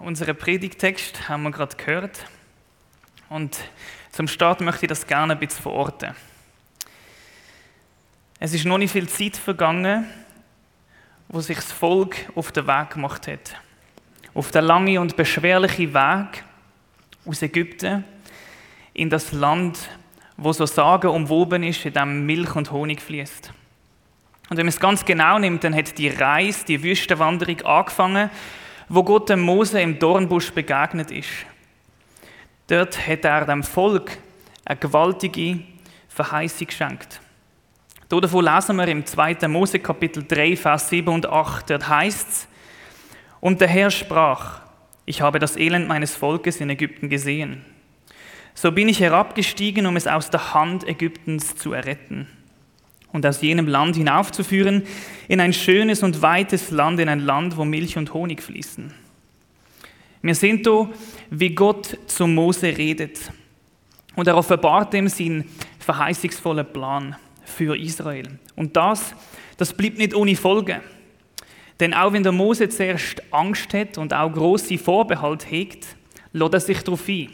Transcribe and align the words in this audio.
Unseren 0.00 0.36
Predigtext 0.36 1.28
haben 1.28 1.42
wir 1.42 1.50
gerade 1.50 1.76
gehört. 1.76 2.24
Und 3.28 3.58
zum 4.12 4.28
Start 4.28 4.60
möchte 4.60 4.86
ich 4.86 4.88
das 4.88 5.08
gerne 5.08 5.32
ein 5.32 5.40
bisschen 5.40 5.60
verorten. 5.60 6.14
Es 8.38 8.54
ist 8.54 8.64
noch 8.64 8.78
nicht 8.78 8.92
viel 8.92 9.08
Zeit 9.08 9.36
vergangen, 9.36 10.06
wo 11.26 11.40
sich 11.40 11.56
das 11.56 11.72
Volk 11.72 12.14
auf 12.36 12.52
den 12.52 12.68
Weg 12.68 12.90
gemacht 12.90 13.26
hat. 13.26 13.56
Auf 14.34 14.52
den 14.52 14.66
langen 14.66 14.98
und 14.98 15.16
beschwerlichen 15.16 15.92
Weg 15.92 16.44
aus 17.26 17.42
Ägypten 17.42 18.04
in 18.94 19.10
das 19.10 19.32
Land, 19.32 19.90
wo 20.36 20.52
so 20.52 20.64
Sagen 20.64 21.08
umwoben 21.08 21.64
ist, 21.64 21.84
in 21.84 21.92
dem 21.92 22.24
Milch 22.24 22.54
und 22.54 22.70
Honig 22.70 23.02
fließt. 23.02 23.52
Und 24.48 24.56
wenn 24.56 24.66
man 24.66 24.72
es 24.72 24.78
ganz 24.78 25.04
genau 25.04 25.40
nimmt, 25.40 25.64
dann 25.64 25.74
hat 25.74 25.98
die 25.98 26.08
Reise, 26.08 26.64
die 26.64 26.84
Wüstenwanderung 26.84 27.62
angefangen 27.62 28.30
wo 28.88 29.02
Gott 29.02 29.28
dem 29.28 29.40
Mose 29.40 29.80
im 29.80 29.98
Dornbusch 29.98 30.50
begegnet 30.52 31.10
ist. 31.10 31.28
Dort 32.66 33.06
hat 33.06 33.24
er 33.24 33.44
dem 33.44 33.62
Volk 33.62 34.18
eine 34.64 34.78
gewaltige 34.78 35.60
Verheißung 36.08 36.66
geschenkt. 36.66 37.20
Davon 38.08 38.44
lesen 38.44 38.76
wir 38.76 38.88
im 38.88 39.04
2. 39.04 39.48
Mose 39.48 39.78
Kapitel 39.78 40.24
3, 40.26 40.56
Vers 40.56 40.88
7 40.88 41.08
und 41.08 41.26
8. 41.26 41.70
Dort 41.70 41.88
heißt 41.88 42.28
es, 42.28 42.48
und 43.40 43.60
der 43.60 43.68
Herr 43.68 43.90
sprach, 43.90 44.62
ich 45.04 45.20
habe 45.20 45.38
das 45.38 45.56
Elend 45.56 45.88
meines 45.88 46.16
Volkes 46.16 46.60
in 46.60 46.70
Ägypten 46.70 47.08
gesehen. 47.08 47.64
So 48.54 48.72
bin 48.72 48.88
ich 48.88 49.00
herabgestiegen, 49.00 49.86
um 49.86 49.96
es 49.96 50.06
aus 50.06 50.30
der 50.30 50.54
Hand 50.54 50.86
Ägyptens 50.88 51.54
zu 51.54 51.72
erretten 51.72 52.26
und 53.12 53.24
aus 53.26 53.42
jenem 53.42 53.66
Land 53.66 53.96
hinaufzuführen 53.96 54.82
in 55.28 55.40
ein 55.40 55.52
schönes 55.52 56.02
und 56.02 56.22
weites 56.22 56.70
Land, 56.70 57.00
in 57.00 57.08
ein 57.08 57.20
Land, 57.20 57.56
wo 57.56 57.64
Milch 57.64 57.96
und 57.96 58.12
Honig 58.14 58.42
fließen. 58.42 58.92
Wir 60.22 60.34
sehen 60.34 60.62
da, 60.62 60.88
wie 61.30 61.54
Gott 61.54 61.96
zu 62.06 62.26
Mose 62.26 62.76
redet 62.76 63.18
und 64.16 64.26
er 64.26 64.36
offenbart 64.36 64.92
ihm 64.94 65.08
seinen 65.08 65.44
verheißungsvollen 65.78 66.66
Plan 66.72 67.16
für 67.44 67.76
Israel. 67.78 68.38
Und 68.56 68.76
das, 68.76 69.14
das 69.56 69.72
bleibt 69.72 69.98
nicht 69.98 70.14
ohne 70.14 70.36
Folgen. 70.36 70.80
Denn 71.80 71.94
auch 71.94 72.12
wenn 72.12 72.24
der 72.24 72.32
Mose 72.32 72.68
zuerst 72.68 73.22
Angst 73.32 73.72
hat 73.72 73.98
und 73.98 74.12
auch 74.12 74.32
große 74.32 74.76
Vorbehalt 74.78 75.48
hegt, 75.50 75.86
lässt 76.32 76.54
er 76.54 76.60
sich 76.60 76.82
darauf 76.82 77.08
ein. 77.08 77.30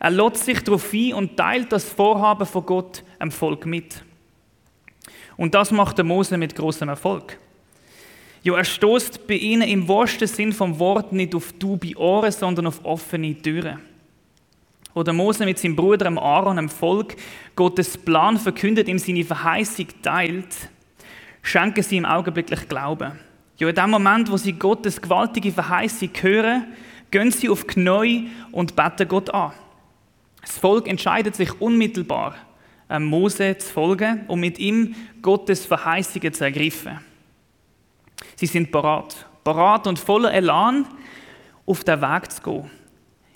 Er 0.00 0.10
lässt 0.10 0.44
sich 0.44 0.60
darauf 0.62 0.92
ein 0.92 1.14
und 1.14 1.36
teilt 1.36 1.72
das 1.72 1.84
Vorhaben 1.84 2.46
von 2.46 2.66
Gott 2.66 3.04
dem 3.20 3.30
Volk 3.30 3.64
mit. 3.64 4.02
Und 5.36 5.54
das 5.54 5.70
macht 5.70 5.98
der 5.98 6.04
Mose 6.04 6.36
mit 6.36 6.54
großem 6.54 6.88
Erfolg. 6.88 7.38
Ja, 8.42 8.56
er 8.56 8.64
stoßt 8.64 9.26
bei 9.26 9.34
ihnen 9.34 9.68
im 9.68 9.88
wahrsten 9.88 10.28
Sinn 10.28 10.52
vom 10.52 10.78
Wort 10.78 11.12
nicht 11.12 11.34
auf 11.34 11.52
dubi 11.52 11.96
Ohren, 11.96 12.30
sondern 12.30 12.68
auf 12.68 12.84
offene 12.84 13.34
Türen. 13.34 13.80
Wo 14.94 15.02
der 15.02 15.12
Mose 15.12 15.44
mit 15.44 15.58
seinem 15.58 15.76
Bruder 15.76 16.06
Aaron 16.16 16.56
im 16.56 16.68
Volk 16.68 17.16
Gottes 17.54 17.98
Plan 17.98 18.38
verkündet, 18.38 18.88
ihm 18.88 18.98
seine 18.98 19.24
Verheißung 19.24 19.88
teilt, 20.00 20.46
schenken 21.42 21.82
sie 21.82 21.96
ihm 21.96 22.04
augenblicklich 22.04 22.68
Glauben. 22.68 23.18
Ja, 23.58 23.68
in 23.68 23.74
dem 23.74 23.90
Moment, 23.90 24.30
wo 24.30 24.36
sie 24.36 24.52
Gottes 24.52 25.02
gewaltige 25.02 25.52
Verheißung 25.52 26.10
hören, 26.20 26.66
gehen 27.10 27.30
sie 27.30 27.48
auf 27.48 27.66
Knie 27.66 28.30
und 28.52 28.76
beten 28.76 29.08
Gott 29.08 29.28
an. 29.34 29.52
Das 30.40 30.58
Volk 30.58 30.86
entscheidet 30.86 31.34
sich 31.34 31.60
unmittelbar 31.60 32.36
Mose 32.88 33.58
zu 33.58 33.72
folgen 33.72 34.24
und 34.28 34.40
mit 34.40 34.58
ihm 34.58 34.94
Gottes 35.22 35.66
Verheißungen 35.66 36.32
zu 36.32 36.44
ergreifen. 36.44 37.00
Sie 38.36 38.46
sind 38.46 38.70
parat, 38.70 39.26
parat 39.42 39.86
und 39.86 39.98
voller 39.98 40.32
Elan 40.32 40.86
auf 41.66 41.84
den 41.84 42.00
Weg 42.00 42.30
zu 42.30 42.42
gehen 42.42 42.70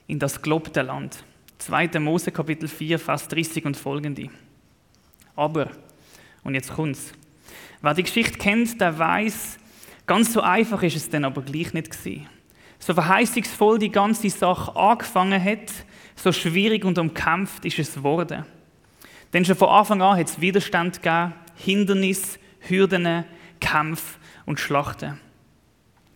in 0.06 0.18
das 0.18 0.40
gelobte 0.40 0.82
Land. 0.82 1.24
2. 1.58 1.98
Mose 2.00 2.32
Kapitel 2.32 2.68
4, 2.68 2.98
Vers 2.98 3.28
30 3.28 3.64
und 3.66 3.76
folgende. 3.76 4.28
Aber, 5.36 5.68
und 6.42 6.54
jetzt 6.54 6.72
kommt's, 6.72 7.12
wer 7.82 7.94
die 7.94 8.02
Geschichte 8.02 8.38
kennt, 8.38 8.80
der 8.80 8.98
weiß, 8.98 9.58
ganz 10.06 10.32
so 10.32 10.40
einfach 10.40 10.82
ist 10.82 10.96
es 10.96 11.10
dann 11.10 11.24
aber 11.24 11.42
gleich 11.42 11.72
nicht 11.74 11.90
gewesen. 11.90 12.26
So 12.78 12.94
verheißungsvoll 12.94 13.78
die 13.78 13.90
ganze 13.92 14.30
Sache 14.30 14.74
angefangen 14.74 15.42
hat, 15.42 15.70
so 16.16 16.32
schwierig 16.32 16.84
und 16.84 16.98
umkämpft 16.98 17.64
ist 17.64 17.78
es 17.78 17.94
geworden. 17.94 18.46
Denn 19.32 19.44
schon 19.44 19.56
von 19.56 19.68
Anfang 19.68 20.02
an 20.02 20.18
hat 20.18 20.28
es 20.28 20.40
Widerstand 20.40 21.02
gegeben, 21.02 21.34
Hindernisse, 21.56 22.38
Hürden, 22.60 23.24
Kämpfe 23.60 24.18
und 24.46 24.58
Schlachten. 24.58 25.20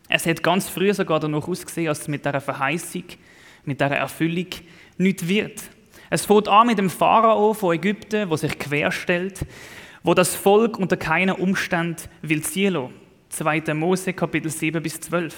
Es 0.09 0.27
hat 0.27 0.43
ganz 0.43 0.69
früh 0.69 0.93
sogar 0.93 1.21
danach 1.21 1.49
ausgesehen, 1.49 1.89
als 1.89 2.03
es 2.03 2.09
mit 2.09 2.25
dieser 2.25 2.41
Verheißung, 2.41 3.05
mit 3.65 3.81
dieser 3.81 3.97
Erfüllung 3.97 4.49
nichts 4.99 5.27
wird. 5.27 5.63
Es 6.11 6.27
fängt 6.27 6.49
an 6.49 6.67
mit 6.67 6.79
dem 6.79 6.91
Pharao 6.91 7.55
von 7.55 7.75
Ägypten, 7.75 8.29
wo 8.29 8.37
sich 8.37 8.59
querstellt, 8.59 9.47
wo 10.03 10.15
das 10.15 10.35
Volk 10.35 10.79
unter 10.79 10.97
keinen 10.97 11.35
Umständen 11.35 12.03
will 12.23 12.43
ziehen 12.43 12.75
lassen. 12.75 12.95
2. 13.31 13.75
Mose, 13.75 14.13
Kapitel 14.13 14.51
7 14.51 14.83
bis 14.83 15.01
12. 15.01 15.35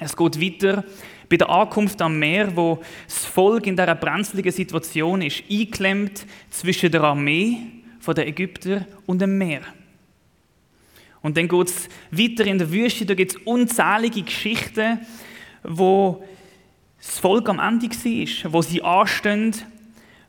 Es 0.00 0.16
geht 0.16 0.40
weiter 0.40 0.84
bei 1.28 1.36
der 1.36 1.50
Ankunft 1.50 2.00
am 2.02 2.18
Meer, 2.18 2.56
wo 2.56 2.82
das 3.06 3.26
Volk 3.26 3.66
in 3.66 3.76
dieser 3.76 3.94
brenzligen 3.94 4.50
Situation 4.50 5.22
ist, 5.22 5.44
eingeklemmt 5.48 6.26
zwischen 6.50 6.90
der 6.90 7.02
Armee 7.02 7.58
der 8.06 8.26
Ägypter 8.26 8.86
und 9.06 9.20
dem 9.20 9.38
Meer. 9.38 9.60
Und 11.22 11.36
dann 11.36 11.46
geht 11.46 11.68
es 11.68 11.88
weiter 12.10 12.44
in 12.44 12.58
der 12.58 12.72
Wüste, 12.72 13.06
da 13.06 13.14
gibt 13.14 13.32
es 13.32 13.38
unzählige 13.44 14.22
Geschichten, 14.22 14.98
wo 15.62 16.24
das 16.98 17.18
Volk 17.18 17.48
am 17.48 17.60
Ende 17.60 17.88
war, 17.88 18.52
wo 18.52 18.62
sie 18.62 18.82
anstehen, 18.82 19.54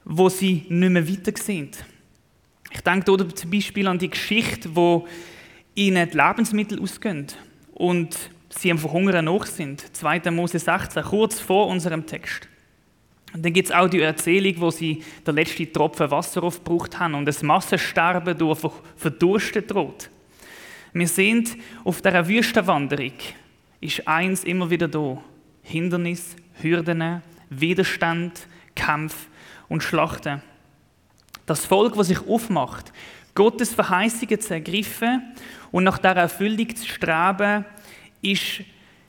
wo 0.06 0.30
sie 0.30 0.66
nicht 0.70 0.92
mehr 0.92 1.10
weiter 1.10 1.32
sind. 1.42 1.84
Ich 2.72 2.82
denke 2.82 3.16
hier 3.16 3.36
zum 3.36 3.50
Beispiel 3.50 3.88
an 3.88 3.98
die 3.98 4.10
Geschichte, 4.10 4.76
wo 4.76 5.08
ihnen 5.76 6.10
die 6.10 6.18
Lebensmittel 6.18 6.80
ausgehen 6.80 7.28
und 7.74 8.16
sie 8.60 8.72
am 8.72 8.78
Verhungern 8.78 9.26
noch 9.26 9.46
sind. 9.46 9.96
2. 9.96 10.32
Mose 10.32 10.60
16, 10.60 11.04
kurz 11.04 11.40
vor 11.40 11.68
unserem 11.68 12.06
Text. 12.06 12.48
Und 13.34 13.46
dann 13.46 13.54
gibt 13.54 13.70
es 13.70 13.76
auch 13.76 13.88
die 13.88 14.02
Erzählung, 14.02 14.56
wo 14.60 14.72
sie 14.72 15.04
der 15.26 15.34
letzte 15.34 15.72
Tropfen 15.72 16.12
Wasser 16.12 16.44
aufgebraucht 16.44 17.00
haben 17.00 17.16
und 17.16 17.26
das 17.26 17.44
Massensterben 17.44 18.38
durch 18.38 18.60
Verdursten 18.98 19.66
droht. 19.66 20.10
Wir 20.94 21.08
sind 21.08 21.56
auf 21.86 22.02
dieser 22.02 22.28
Wüstenwanderung, 22.28 23.14
ist 23.80 24.06
eins 24.08 24.44
immer 24.44 24.70
wieder 24.70 24.90
da. 24.90 25.18
Hindernis, 25.64 26.36
Hürden, 26.62 27.22
Widerstand, 27.50 28.48
Kampf 28.76 29.28
und 29.70 29.84
Schlachten. 29.84 30.42
Das 31.46 31.66
Volk, 31.66 31.96
das 31.96 32.08
sich 32.08 32.28
aufmacht, 32.28 32.92
Gottes 33.34 33.74
Verheißungen 33.74 34.42
zu 34.42 34.54
ergreifen 34.54 35.34
und 35.72 35.86
nach 35.86 35.98
der 35.98 36.18
Erfüllung 36.18 36.76
zu 36.76 36.86
streben, 36.86 37.66
ist, 38.22 38.62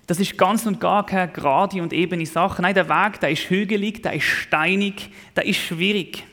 das 0.06 0.21
ist 0.21 0.37
ganz 0.37 0.67
und 0.67 0.81
gar 0.81 1.06
keine 1.06 1.31
gerade 1.31 1.83
und 1.83 1.93
ebene 1.93 2.27
Sache. 2.27 2.62
Nein, 2.62 2.75
der 2.75 2.89
Weg, 2.89 3.21
der 3.21 3.31
ist 3.31 3.49
hügelig, 3.50 4.03
der 4.03 4.14
ist 4.14 4.25
steinig, 4.25 5.11
der 5.37 5.47
ist 5.47 5.59
schwierig. 5.59 6.25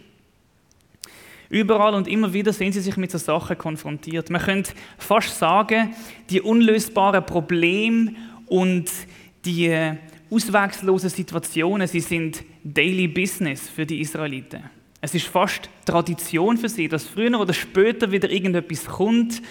Überall 1.50 1.96
und 1.96 2.08
immer 2.08 2.32
wieder 2.32 2.54
sehen 2.54 2.72
sie 2.72 2.82
sich 2.82 2.96
mit 2.98 3.10
so 3.10 3.18
Sachen 3.18 3.58
konfrontiert. 3.58 4.30
Man 4.30 4.42
könnte 4.42 4.74
fast 4.98 5.38
sagen, 5.38 5.96
die 6.30 6.42
unlösbaren 6.42 7.26
Probleme 7.26 8.14
und 8.46 8.92
die 9.46 9.96
auswegslosen 10.30 11.10
Situationen, 11.10 11.88
sie 11.88 12.02
sind 12.02 12.44
Daily 12.64 13.08
Business 13.08 13.68
für 13.68 13.86
die 13.86 14.02
Israeliten. 14.02 14.64
Es 15.02 15.16
ist 15.16 15.28
fast 15.28 15.70
Tradition 15.86 16.58
für 16.58 16.70
sie, 16.70 16.88
dass 16.88 17.06
früher 17.06 17.40
oder 17.40 17.54
später 17.54 18.12
wieder 18.12 18.30
irgendetwas 18.30 18.86
kommt, 18.86 19.42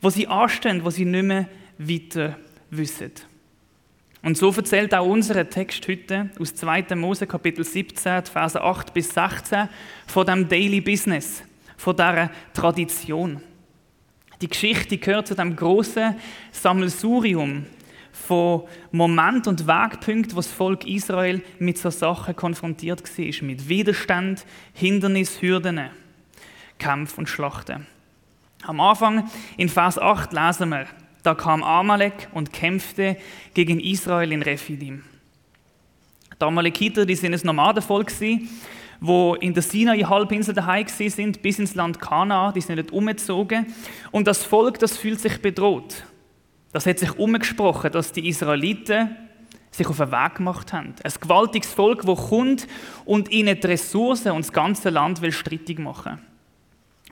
wo 0.00 0.08
sie 0.08 0.26
anstehen, 0.26 0.84
wo 0.84 0.90
sie 0.90 1.04
nicht 1.04 1.24
mehr 1.24 1.48
weiter 1.78 2.36
wissen. 2.76 3.12
Und 4.22 4.38
so 4.38 4.50
erzählt 4.50 4.94
auch 4.94 5.06
unser 5.06 5.48
Text 5.48 5.86
heute 5.86 6.30
aus 6.40 6.54
2. 6.54 6.94
Mose 6.94 7.26
Kapitel 7.26 7.62
17, 7.62 8.24
Verse 8.24 8.60
8 8.60 8.94
bis 8.94 9.10
16 9.10 9.68
von 10.06 10.26
dem 10.26 10.48
Daily 10.48 10.80
Business, 10.80 11.42
von 11.76 11.94
dieser 11.94 12.30
Tradition. 12.54 13.42
Die 14.40 14.48
Geschichte 14.48 14.96
gehört 14.96 15.28
zu 15.28 15.34
dem 15.34 15.54
großen 15.54 16.16
Sammelsurium 16.52 17.66
von 18.12 18.62
Moment 18.92 19.46
und 19.46 19.66
Wegpunkten, 19.66 20.32
wo 20.32 20.36
das 20.36 20.46
Volk 20.50 20.86
Israel 20.86 21.42
mit 21.58 21.76
so 21.76 21.90
Sachen 21.90 22.34
konfrontiert 22.34 23.02
war, 23.02 23.46
mit 23.46 23.68
Widerstand, 23.68 24.46
Hindernis, 24.72 25.42
Hürden, 25.42 25.90
Kampf 26.78 27.18
und 27.18 27.28
Schlachten. 27.28 27.86
Am 28.62 28.80
Anfang 28.80 29.28
in 29.58 29.68
Vers 29.68 29.98
8 29.98 30.32
lesen 30.32 30.70
wir, 30.70 30.86
da 31.24 31.34
kam 31.34 31.64
Amalek 31.64 32.28
und 32.32 32.52
kämpfte 32.52 33.16
gegen 33.54 33.80
Israel 33.80 34.30
in 34.30 34.42
Rephidim. 34.42 35.02
Die 36.40 36.44
Amalekiter, 36.44 37.06
die 37.06 37.16
sind 37.16 37.34
ein 37.34 37.40
Nomadenvolk 37.42 38.12
wo 39.00 39.34
in 39.34 39.52
der 39.52 39.62
Sinai-Halbinsel 39.62 40.54
daheim 40.54 40.86
sind, 40.86 41.42
bis 41.42 41.58
ins 41.58 41.74
Land 41.74 42.00
Kanaan, 42.00 42.54
die 42.54 42.60
sind 42.60 42.76
nicht 42.76 42.92
umgezogen. 42.92 43.66
Und 44.12 44.26
das 44.26 44.44
Volk, 44.44 44.78
das 44.78 44.96
fühlt 44.96 45.20
sich 45.20 45.42
bedroht. 45.42 46.04
Das 46.72 46.86
hat 46.86 46.98
sich 46.98 47.18
umgesprochen, 47.18 47.90
dass 47.92 48.12
die 48.12 48.28
Israeliten 48.28 49.16
sich 49.70 49.86
auf 49.86 49.96
den 49.96 50.10
Weg 50.10 50.36
gemacht 50.36 50.72
haben. 50.72 50.94
Ein 51.02 51.12
gewaltiges 51.20 51.72
Volk, 51.72 52.02
das 52.06 52.28
kommt 52.28 52.66
und 53.04 53.30
ihnen 53.30 53.58
die 53.58 53.66
Ressourcen 53.66 54.32
und 54.32 54.44
das 54.44 54.52
ganze 54.52 54.90
Land 54.90 55.20
will 55.20 55.32
strittig 55.32 55.78
machen. 55.78 56.20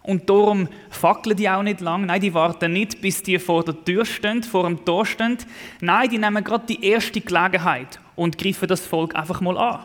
Und 0.02 0.28
darum 0.28 0.68
fackeln 0.90 1.36
die 1.36 1.48
auch 1.48 1.62
nicht 1.62 1.80
lang. 1.80 2.06
Nein, 2.06 2.20
die 2.20 2.34
warten 2.34 2.72
nicht, 2.72 3.00
bis 3.00 3.22
die 3.22 3.38
vor 3.38 3.64
der 3.64 3.84
Tür 3.84 4.04
stehen, 4.04 4.42
vor 4.42 4.64
dem 4.64 4.84
Tor 4.84 5.06
stehen. 5.06 5.38
Nein, 5.80 6.10
die 6.10 6.18
nehmen 6.18 6.42
gerade 6.42 6.66
die 6.66 6.84
erste 6.84 7.20
Gelegenheit 7.20 8.00
und 8.16 8.36
greifen 8.36 8.66
das 8.66 8.84
Volk 8.84 9.14
einfach 9.14 9.40
mal 9.40 9.56
an. 9.56 9.80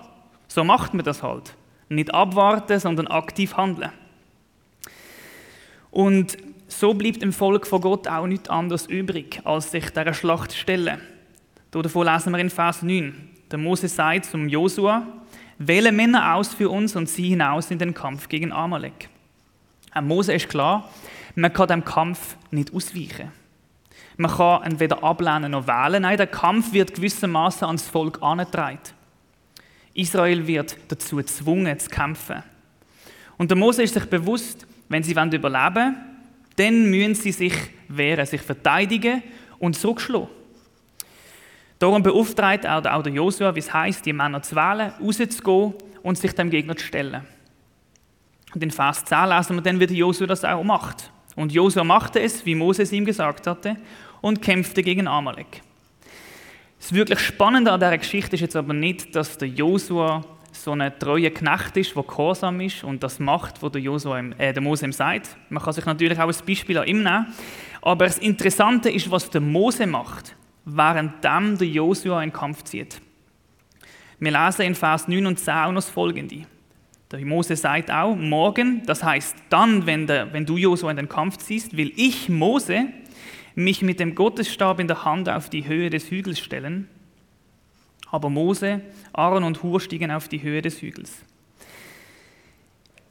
So 0.47 0.63
macht 0.63 0.93
man 0.93 1.05
das 1.05 1.21
halt. 1.21 1.53
Nicht 1.89 2.13
abwarten, 2.13 2.79
sondern 2.79 3.07
aktiv 3.07 3.55
handeln. 3.55 3.91
Und 5.91 6.37
so 6.67 6.93
bleibt 6.93 7.21
dem 7.21 7.31
Volk 7.31 7.67
von 7.67 7.81
Gott 7.81 8.07
auch 8.07 8.27
nichts 8.27 8.49
anderes 8.49 8.87
übrig, 8.87 9.39
als 9.45 9.71
sich 9.71 9.89
dieser 9.89 10.13
Schlacht 10.13 10.51
zu 10.51 10.57
stellen. 10.57 10.99
Davon 11.71 12.07
lesen 12.07 12.33
wir 12.33 12.39
in 12.39 12.49
Vers 12.49 12.81
9. 12.81 13.29
Der 13.51 13.59
Mose 13.59 13.87
sagt 13.87 14.25
zum 14.25 14.49
Josua, 14.49 15.07
wähle 15.59 15.91
Männer 15.91 16.33
aus 16.35 16.53
für 16.53 16.69
uns 16.69 16.95
und 16.95 17.07
zieh 17.07 17.29
hinaus 17.29 17.71
in 17.71 17.77
den 17.77 17.93
Kampf 17.93 18.27
gegen 18.27 18.51
Amalek. 18.51 19.09
Ein 19.97 20.07
Mose 20.07 20.33
ist 20.33 20.47
klar, 20.47 20.89
man 21.35 21.51
kann 21.51 21.67
dem 21.67 21.83
Kampf 21.83 22.37
nicht 22.51 22.73
ausweichen. 22.73 23.31
Man 24.15 24.31
kann 24.31 24.71
ihn 24.71 24.79
weder 24.79 25.03
ablehnen 25.03 25.51
noch 25.51 25.67
wählen. 25.67 26.03
Nein, 26.03 26.17
der 26.17 26.27
Kampf 26.27 26.71
wird 26.71 26.93
gewissermaßen 26.93 27.65
ans 27.65 27.87
Volk 27.87 28.21
angetragen. 28.21 28.79
Israel 29.95 30.45
wird 30.45 30.77
dazu 30.87 31.15
gezwungen 31.15 31.79
zu 31.79 31.89
kämpfen. 31.89 32.43
Und 33.37 33.49
der 33.49 33.57
Mose 33.57 33.81
ist 33.83 33.95
sich 33.95 34.05
bewusst, 34.05 34.67
wenn 34.87 35.01
sie 35.01 35.11
überleben 35.11 35.41
wollen, 35.41 35.95
dann 36.55 36.89
müssen 36.89 37.15
sie 37.15 37.31
sich 37.31 37.53
wehren, 37.87 38.25
sich 38.25 38.41
verteidigen 38.41 39.23
und 39.57 39.75
zurückschlagen. 39.75 40.29
Darum 41.79 42.01
beauftragt 42.03 42.65
auch 42.67 43.03
der 43.03 43.13
Josua, 43.13 43.53
wie 43.53 43.59
es 43.59 43.73
heißt, 43.73 44.05
die 44.05 44.13
Männer 44.13 44.41
zu 44.41 44.55
wählen, 44.55 44.93
rauszugehen 45.01 45.73
und 46.03 46.17
sich 46.17 46.33
dem 46.33 46.49
Gegner 46.49 46.75
zu 46.75 46.85
stellen. 46.85 47.36
Und 48.57 48.63
in 48.63 48.71
Vers 48.71 49.05
10 49.05 49.29
lesen 49.29 49.55
wir 49.57 49.61
dann, 49.61 49.79
wie 49.79 49.97
Josua 49.97 50.25
das 50.25 50.43
auch 50.43 50.63
macht. 50.63 51.11
Und 51.35 51.51
Josua 51.51 51.83
machte 51.83 52.19
es, 52.19 52.43
wie 52.43 52.55
Moses 52.55 52.91
ihm 52.91 53.05
gesagt 53.05 53.45
hatte, 53.45 53.75
und 54.19 54.41
kämpfte 54.41 54.81
gegen 54.81 55.07
Amalek. 55.07 55.61
Das 56.79 56.91
wirklich 56.91 57.19
Spannende 57.19 57.71
an 57.71 57.79
dieser 57.79 57.99
Geschichte 57.99 58.35
ist 58.35 58.41
jetzt 58.41 58.55
aber 58.55 58.73
nicht, 58.73 59.15
dass 59.15 59.37
der 59.37 59.47
Josua 59.47 60.25
so 60.51 60.71
ein 60.71 60.91
treuer 60.97 61.29
Knecht 61.29 61.77
ist, 61.77 61.95
der 61.95 62.01
gehorsam 62.01 62.59
ist 62.61 62.83
und 62.83 63.03
das 63.03 63.19
macht, 63.19 63.61
was 63.61 63.73
der, 63.73 63.81
Josua 63.81 64.17
im, 64.17 64.33
äh, 64.39 64.53
der 64.53 64.63
Mose 64.63 64.85
ihm 64.85 64.91
sagt. 64.91 65.37
Man 65.49 65.61
kann 65.61 65.73
sich 65.73 65.85
natürlich 65.85 66.19
auch 66.19 66.27
ein 66.27 66.45
Beispiel 66.47 66.79
an 66.79 66.87
ihm 66.87 67.03
nehmen. 67.03 67.27
Aber 67.83 68.07
das 68.07 68.17
Interessante 68.17 68.89
ist, 68.89 69.11
was 69.11 69.29
der 69.29 69.41
Mose 69.41 69.85
macht, 69.85 70.35
während 70.65 71.23
der 71.23 71.67
Josua 71.67 72.23
in 72.23 72.31
den 72.31 72.35
Kampf 72.35 72.63
zieht. 72.63 72.99
Wir 74.17 74.31
lesen 74.31 74.63
in 74.63 74.73
Vers 74.73 75.07
9 75.07 75.27
und 75.27 75.37
10 75.39 75.53
auch 75.53 75.67
noch 75.67 75.75
das 75.75 75.91
Folgende. 75.91 76.47
Der 77.11 77.25
Mose 77.25 77.55
sagt 77.55 77.89
auch, 77.89 78.15
morgen, 78.15 78.83
das 78.85 79.03
heißt 79.03 79.35
dann, 79.49 79.85
wenn, 79.85 80.07
der, 80.07 80.33
wenn 80.33 80.45
du 80.45 80.57
Josua 80.57 80.91
in 80.91 80.97
den 80.97 81.09
Kampf 81.09 81.37
ziehst, 81.37 81.77
will 81.77 81.93
ich, 81.95 82.27
Mose, 82.27 82.87
mich 83.55 83.81
mit 83.81 83.99
dem 83.99 84.13
Gottesstab 84.13 84.79
in 84.79 84.87
der 84.87 85.05
Hand 85.05 85.29
auf 85.29 85.49
die 85.49 85.67
Höhe 85.67 85.89
des 85.89 86.11
Hügels 86.11 86.39
stellen 86.39 86.89
aber 88.11 88.29
Mose, 88.29 88.81
Aaron 89.13 89.43
und 89.43 89.63
Hur 89.63 89.79
stiegen 89.79 90.11
auf 90.11 90.27
die 90.27 90.41
Höhe 90.41 90.61
des 90.61 90.81
Hügels. 90.81 91.23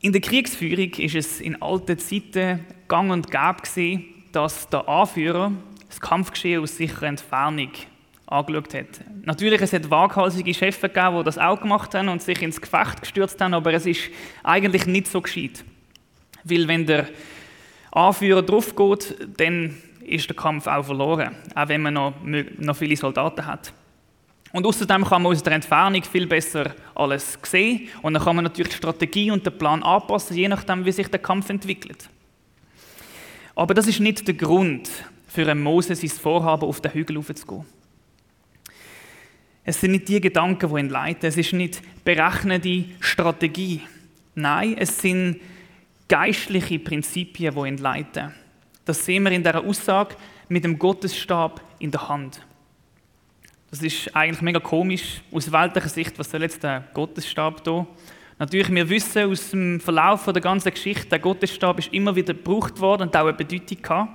In 0.00 0.12
der 0.12 0.20
Kriegsführung 0.20 0.92
ist 0.92 1.14
es 1.14 1.40
in 1.40 1.60
alten 1.60 1.98
Zeiten 1.98 2.64
gang 2.88 3.10
und 3.10 3.30
gäbe 3.30 3.62
gewesen, 3.62 4.04
dass 4.32 4.68
der 4.68 4.88
Anführer 4.88 5.52
das 5.88 6.00
Kampfgeschehen 6.00 6.62
aus 6.62 6.76
sicherer 6.76 7.06
Entfernung 7.06 7.70
angeschaut 8.26 8.74
hat. 8.74 8.86
Natürlich, 9.24 9.60
es 9.60 9.72
hat 9.72 9.90
waghalsige 9.90 10.52
Chefs 10.52 10.80
gegeben, 10.80 11.18
die 11.18 11.24
das 11.24 11.38
auch 11.38 11.60
gemacht 11.60 11.94
haben 11.94 12.08
und 12.08 12.22
sich 12.22 12.42
ins 12.42 12.60
Gefecht 12.60 13.00
gestürzt 13.00 13.40
haben, 13.40 13.54
aber 13.54 13.72
es 13.72 13.86
ist 13.86 14.10
eigentlich 14.42 14.86
nicht 14.86 15.06
so 15.06 15.20
gescheit. 15.20 15.64
Weil 16.44 16.68
wenn 16.68 16.86
der 16.86 17.08
Anführer 17.92 18.42
drauf 18.42 18.74
geht, 18.74 19.16
dann 19.36 19.76
ist 20.00 20.28
der 20.28 20.36
Kampf 20.36 20.66
auch 20.66 20.84
verloren, 20.84 21.34
auch 21.54 21.68
wenn 21.68 21.82
man 21.82 21.94
noch, 21.94 22.14
noch 22.22 22.76
viele 22.76 22.96
Soldaten 22.96 23.46
hat. 23.46 23.72
Und 24.52 24.64
außerdem 24.64 25.04
kann 25.04 25.22
man 25.22 25.32
aus 25.32 25.42
der 25.42 25.54
Entfernung 25.54 26.02
viel 26.04 26.26
besser 26.26 26.74
alles 26.94 27.38
sehen 27.42 27.88
und 28.02 28.14
dann 28.14 28.22
kann 28.22 28.36
man 28.36 28.44
natürlich 28.44 28.70
die 28.70 28.76
Strategie 28.76 29.30
und 29.30 29.44
den 29.44 29.56
Plan 29.58 29.82
anpassen, 29.82 30.36
je 30.36 30.48
nachdem, 30.48 30.84
wie 30.84 30.92
sich 30.92 31.08
der 31.08 31.18
Kampf 31.20 31.50
entwickelt. 31.50 32.08
Aber 33.54 33.74
das 33.74 33.86
ist 33.86 34.00
nicht 34.00 34.26
der 34.26 34.34
Grund 34.34 34.88
für 35.26 35.50
einen 35.50 35.62
Moses, 35.62 36.00
sein 36.00 36.10
Vorhaben, 36.10 36.68
auf 36.68 36.80
den 36.80 36.92
Hügel 36.92 37.18
aufzugehen. 37.18 37.66
Es 39.68 39.80
sind 39.80 39.90
nicht 39.90 40.08
die 40.08 40.20
Gedanken, 40.20 40.72
die 40.72 40.80
ihn 40.80 40.88
leiten. 40.88 41.26
Es 41.26 41.36
ist 41.36 41.52
nicht 41.52 41.82
berechnete 42.04 42.84
Strategie. 43.00 43.80
Nein, 44.36 44.76
es 44.78 45.00
sind 45.00 45.40
geistliche 46.08 46.78
Prinzipien, 46.78 47.52
die 47.52 47.68
ihn 47.68 47.78
leiten. 47.78 48.32
Das 48.84 49.04
sehen 49.04 49.24
wir 49.24 49.32
in 49.32 49.42
der 49.42 49.60
Aussage 49.60 50.14
mit 50.48 50.62
dem 50.62 50.78
Gottesstab 50.78 51.60
in 51.80 51.90
der 51.90 52.08
Hand. 52.08 52.46
Das 53.68 53.82
ist 53.82 54.14
eigentlich 54.14 54.40
mega 54.40 54.60
komisch 54.60 55.20
aus 55.32 55.50
weltlicher 55.50 55.88
Sicht. 55.88 56.16
Was 56.16 56.30
soll 56.30 56.42
jetzt 56.42 56.62
der 56.62 56.84
Gottesstab 56.94 57.64
da? 57.64 57.84
Natürlich, 58.38 58.70
wir 58.70 58.88
wissen 58.88 59.28
aus 59.28 59.50
dem 59.50 59.80
Verlauf 59.80 60.26
der 60.26 60.42
ganzen 60.42 60.70
Geschichte, 60.70 61.08
der 61.08 61.18
Gottesstab 61.18 61.80
ist 61.80 61.92
immer 61.92 62.14
wieder 62.14 62.34
gebraucht 62.34 62.78
worden 62.78 63.02
und 63.02 63.16
auch 63.16 63.22
eine 63.22 63.32
Bedeutung 63.32 63.82
gehabt. 63.82 64.10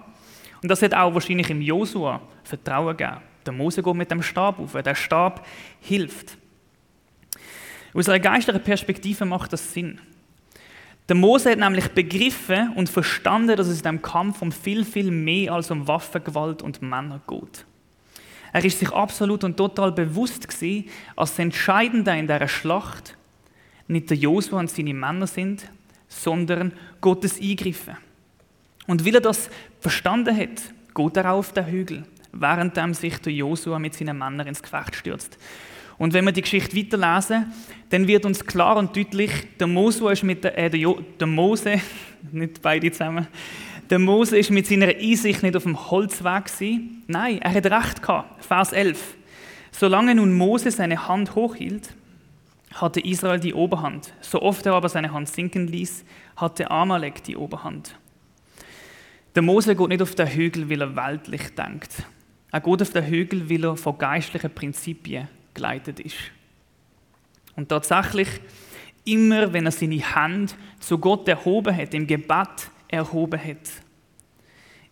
Und 0.63 0.69
das 0.69 0.81
hat 0.81 0.94
auch 0.94 1.13
wahrscheinlich 1.13 1.50
im 1.50 1.62
Josua 1.62 2.21
Vertrauen 2.45 2.95
gegeben. 2.95 3.31
Der 3.45 3.53
Mose 3.53 3.81
geht 3.81 3.95
mit 3.95 4.11
dem 4.11 4.21
Stab 4.21 4.59
auf, 4.59 4.73
der 4.73 4.95
Stab 4.95 5.45
hilft. 5.79 6.38
Aus 7.93 8.07
einer 8.07 8.19
geistlichen 8.19 8.63
Perspektive 8.63 9.25
macht 9.25 9.51
das 9.51 9.74
Sinn. 9.74 10.00
Der 11.10 11.15
Mose 11.15 11.51
hat 11.51 11.60
nämlich 11.60 11.89
begriffen 11.89 12.71
und 12.75 12.89
verstanden, 12.89 13.57
dass 13.57 13.67
es 13.67 13.79
in 13.79 13.83
diesem 13.83 14.01
Kampf 14.01 14.41
um 14.41 14.51
viel, 14.51 14.86
viel 14.86 15.12
mehr 15.12 15.53
als 15.53 15.69
um 15.71 15.88
Waffengewalt 15.88 16.62
und 16.62 16.81
Männer 16.81 17.19
geht. 17.27 17.65
Er 18.53 18.63
ist 18.63 18.79
sich 18.79 18.91
absolut 18.91 19.43
und 19.43 19.57
total 19.57 19.91
bewusst 19.91 20.48
gewesen, 20.48 20.89
das 21.15 21.39
Entscheidende 21.39 22.12
in 22.12 22.27
dieser 22.27 22.48
Schlacht 22.48 23.17
nicht 23.88 24.10
der 24.10 24.17
Josua 24.17 24.60
und 24.60 24.69
seine 24.69 24.93
Männer 24.93 25.27
sind, 25.27 25.67
sondern 26.07 26.74
Gottes 27.01 27.41
Eingriffen. 27.41 27.98
Und 28.88 29.05
weil 29.05 29.15
er 29.15 29.21
das 29.21 29.50
verstanden 29.79 30.36
hat, 30.36 30.62
geht 30.93 31.17
er 31.17 31.31
auf 31.33 31.53
den 31.53 31.65
Hügel, 31.65 32.03
während 32.31 32.95
sich 32.95 33.17
der 33.19 33.33
Josua 33.33 33.79
mit 33.79 33.93
seinen 33.93 34.17
Männern 34.17 34.47
ins 34.47 34.61
Gefecht 34.61 34.95
stürzt. 34.95 35.38
Und 35.97 36.13
wenn 36.13 36.25
wir 36.25 36.31
die 36.31 36.41
Geschichte 36.41 36.75
weiterlesen, 36.75 37.51
dann 37.89 38.07
wird 38.07 38.25
uns 38.25 38.45
klar 38.45 38.77
und 38.77 38.95
deutlich, 38.95 39.31
der 39.59 39.67
Mose 39.67 40.11
ist 40.11 40.23
mit 40.23 40.43
der, 40.43 40.57
äh, 40.57 40.69
der, 40.69 40.79
jo, 40.79 41.00
der 41.19 41.27
Mose, 41.27 41.79
nicht 42.31 42.61
beide 42.61 42.91
zusammen, 42.91 43.27
der 43.89 44.00
Mose 44.00 44.38
ist 44.38 44.50
mit 44.50 44.65
seiner 44.65 44.88
Einsicht 44.88 45.43
nicht 45.43 45.55
auf 45.55 45.63
dem 45.63 45.91
Holzweg 45.91 46.45
gewesen. 46.45 47.03
Nein, 47.07 47.39
er 47.39 47.53
hat 47.53 47.65
recht 47.65 48.01
gehabt. 48.01 48.43
Vers 48.43 48.71
11. 48.71 49.15
Solange 49.71 50.15
nun 50.15 50.33
Mose 50.33 50.71
seine 50.71 51.07
Hand 51.07 51.35
hochhielt, 51.35 51.93
hatte 52.73 53.01
Israel 53.01 53.39
die 53.39 53.53
Oberhand. 53.53 54.13
So 54.21 54.41
oft 54.41 54.65
er 54.65 54.73
aber 54.73 54.89
seine 54.89 55.11
Hand 55.11 55.29
sinken 55.29 55.67
ließ, 55.67 56.05
hatte 56.38 56.71
Amalek 56.71 57.23
die 57.23 57.35
Oberhand. 57.35 57.95
Der 59.35 59.41
Mose 59.41 59.75
geht 59.75 59.89
nicht 59.89 60.01
auf 60.01 60.15
den 60.15 60.27
Hügel, 60.27 60.69
weil 60.69 60.81
er 60.81 60.95
weltlich 60.95 61.53
denkt. 61.55 61.91
Er 62.51 62.60
geht 62.60 62.81
auf 62.81 62.89
den 62.89 63.05
Hügel, 63.05 63.50
weil 63.50 63.63
er 63.63 63.77
von 63.77 63.98
geistlichen 63.98 64.53
Prinzipien 64.53 65.27
geleitet 65.53 66.00
ist. 66.00 66.17
Und 67.55 67.70
tatsächlich, 67.70 68.27
immer 69.05 69.53
wenn 69.53 69.65
er 69.65 69.72
seine 69.72 70.15
Hand 70.15 70.55
zu 70.79 70.98
Gott 70.98 71.27
erhoben 71.27 71.75
hat, 71.75 71.93
im 71.93 72.08
Gebet, 72.08 72.72
erhoben 72.88 73.41
hat, 73.41 73.70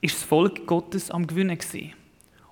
ist 0.02 0.16
das 0.16 0.24
Volk 0.24 0.66
Gottes 0.66 1.12
am 1.12 1.28
Gewinnen 1.28 1.58
gewesen. 1.58 1.94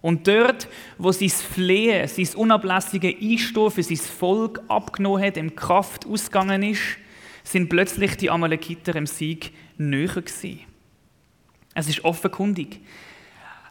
Und 0.02 0.28
dort, 0.28 0.68
wo 0.98 1.12
sein 1.12 1.30
Flehen, 1.30 2.08
sein 2.08 2.28
unablässige 2.36 3.16
Einstehen 3.20 3.72
für 3.72 3.84
sein 3.84 3.98
Volk 3.98 4.62
abgenommen 4.68 5.24
hat, 5.24 5.38
im 5.38 5.56
Kraft 5.56 6.06
ausgegangen 6.06 6.64
ist, 6.64 6.98
sind 7.44 7.70
plötzlich 7.70 8.18
die 8.18 8.30
Amalekiter 8.30 8.96
im 8.96 9.06
Sieg 9.06 9.52
näher 9.78 10.08
gewesen. 10.08 10.60
Es 11.74 11.88
ist 11.88 12.04
offenkundig. 12.04 12.82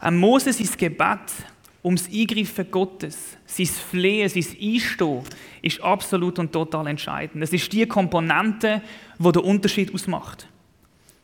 Ein 0.00 0.16
Moses 0.16 0.58
sein 0.58 0.68
Gebet 0.76 1.32
ums 1.82 2.08
Eingreifen 2.08 2.68
Gottes, 2.70 3.36
sein 3.46 3.66
Flehen, 3.66 4.28
sein 4.28 4.44
Einstehen, 4.60 5.22
ist 5.62 5.80
absolut 5.80 6.38
und 6.38 6.52
total 6.52 6.88
entscheidend. 6.88 7.42
Es 7.42 7.52
ist 7.52 7.72
die 7.72 7.86
Komponente, 7.86 8.82
die 9.18 9.32
den 9.32 9.42
Unterschied 9.42 9.94
ausmacht. 9.94 10.48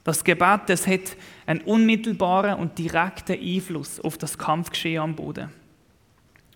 Das 0.05 0.23
Gebet, 0.23 0.63
das 0.67 0.87
hat 0.87 1.17
einen 1.47 1.61
unmittelbaren 1.63 2.59
und 2.59 2.79
direkten 2.79 3.39
Einfluss 3.39 4.01
auf 4.01 4.19
das 4.19 4.39
Kampfgeschehen 4.39 5.03
am 5.03 5.15
Boden. 5.15 5.51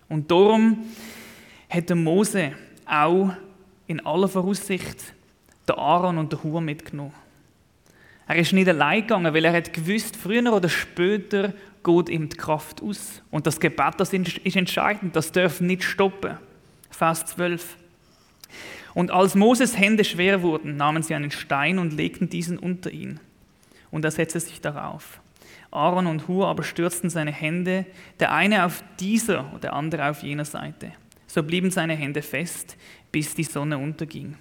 Und 0.09 0.31
darum 0.31 0.85
hat 1.69 1.89
der 1.89 1.97
Mose 1.97 2.53
auch 2.87 3.33
in 3.87 4.05
aller 4.05 4.29
Voraussicht 4.29 5.15
den 5.69 5.77
Aaron 5.77 6.19
und 6.19 6.33
den 6.33 6.43
Hur 6.43 6.61
mitgenommen. 6.61 7.13
Er 8.29 8.37
ist 8.37 8.53
nicht 8.53 8.69
allein 8.69 9.03
gegangen, 9.03 9.33
weil 9.33 9.45
er 9.45 9.53
hat 9.53 9.73
gewusst, 9.73 10.17
früher 10.17 10.53
oder 10.53 10.69
später 10.69 11.53
geht 11.87 12.09
ihm 12.09 12.29
die 12.29 12.37
Kraft 12.37 12.83
aus. 12.83 13.23
Und 13.31 13.47
das 13.47 13.61
Gebet, 13.61 13.95
das 13.99 14.13
ist 14.13 14.57
entscheidend, 14.57 15.15
das 15.15 15.31
darf 15.31 15.61
nicht 15.61 15.85
stoppen. 15.85 16.37
Vers 16.91 17.25
12. 17.27 17.77
Und 18.93 19.11
als 19.13 19.35
Moses 19.35 19.79
Hände 19.79 20.05
schwer 20.05 20.43
wurden, 20.43 20.77
nahmen 20.77 21.03
sie 21.03 21.15
einen 21.15 21.31
Stein 21.31 21.79
und 21.79 21.93
legten 21.93 22.29
diesen 22.29 22.59
unter 22.59 22.91
ihn. 22.91 23.21
Und 23.91 24.05
er 24.05 24.11
setzte 24.11 24.41
sich 24.41 24.61
darauf. 24.61 25.21
Aaron 25.71 26.07
und 26.07 26.27
Hur 26.27 26.49
aber 26.49 26.65
stürzten 26.65 27.09
seine 27.09 27.33
Hände, 27.33 27.87
der 28.19 28.33
eine 28.33 28.65
auf 28.65 28.83
dieser 28.99 29.53
und 29.53 29.63
der 29.63 29.75
andere 29.75 30.11
auf 30.11 30.23
jener 30.23 30.45
Seite. 30.45 30.93
So 31.27 31.43
blieben 31.43 31.71
seine 31.71 31.95
Hände 31.95 32.23
fest, 32.23 32.77
bis 33.13 33.35
die 33.35 33.45
Sonne 33.45 33.79
unterging. 33.79 34.37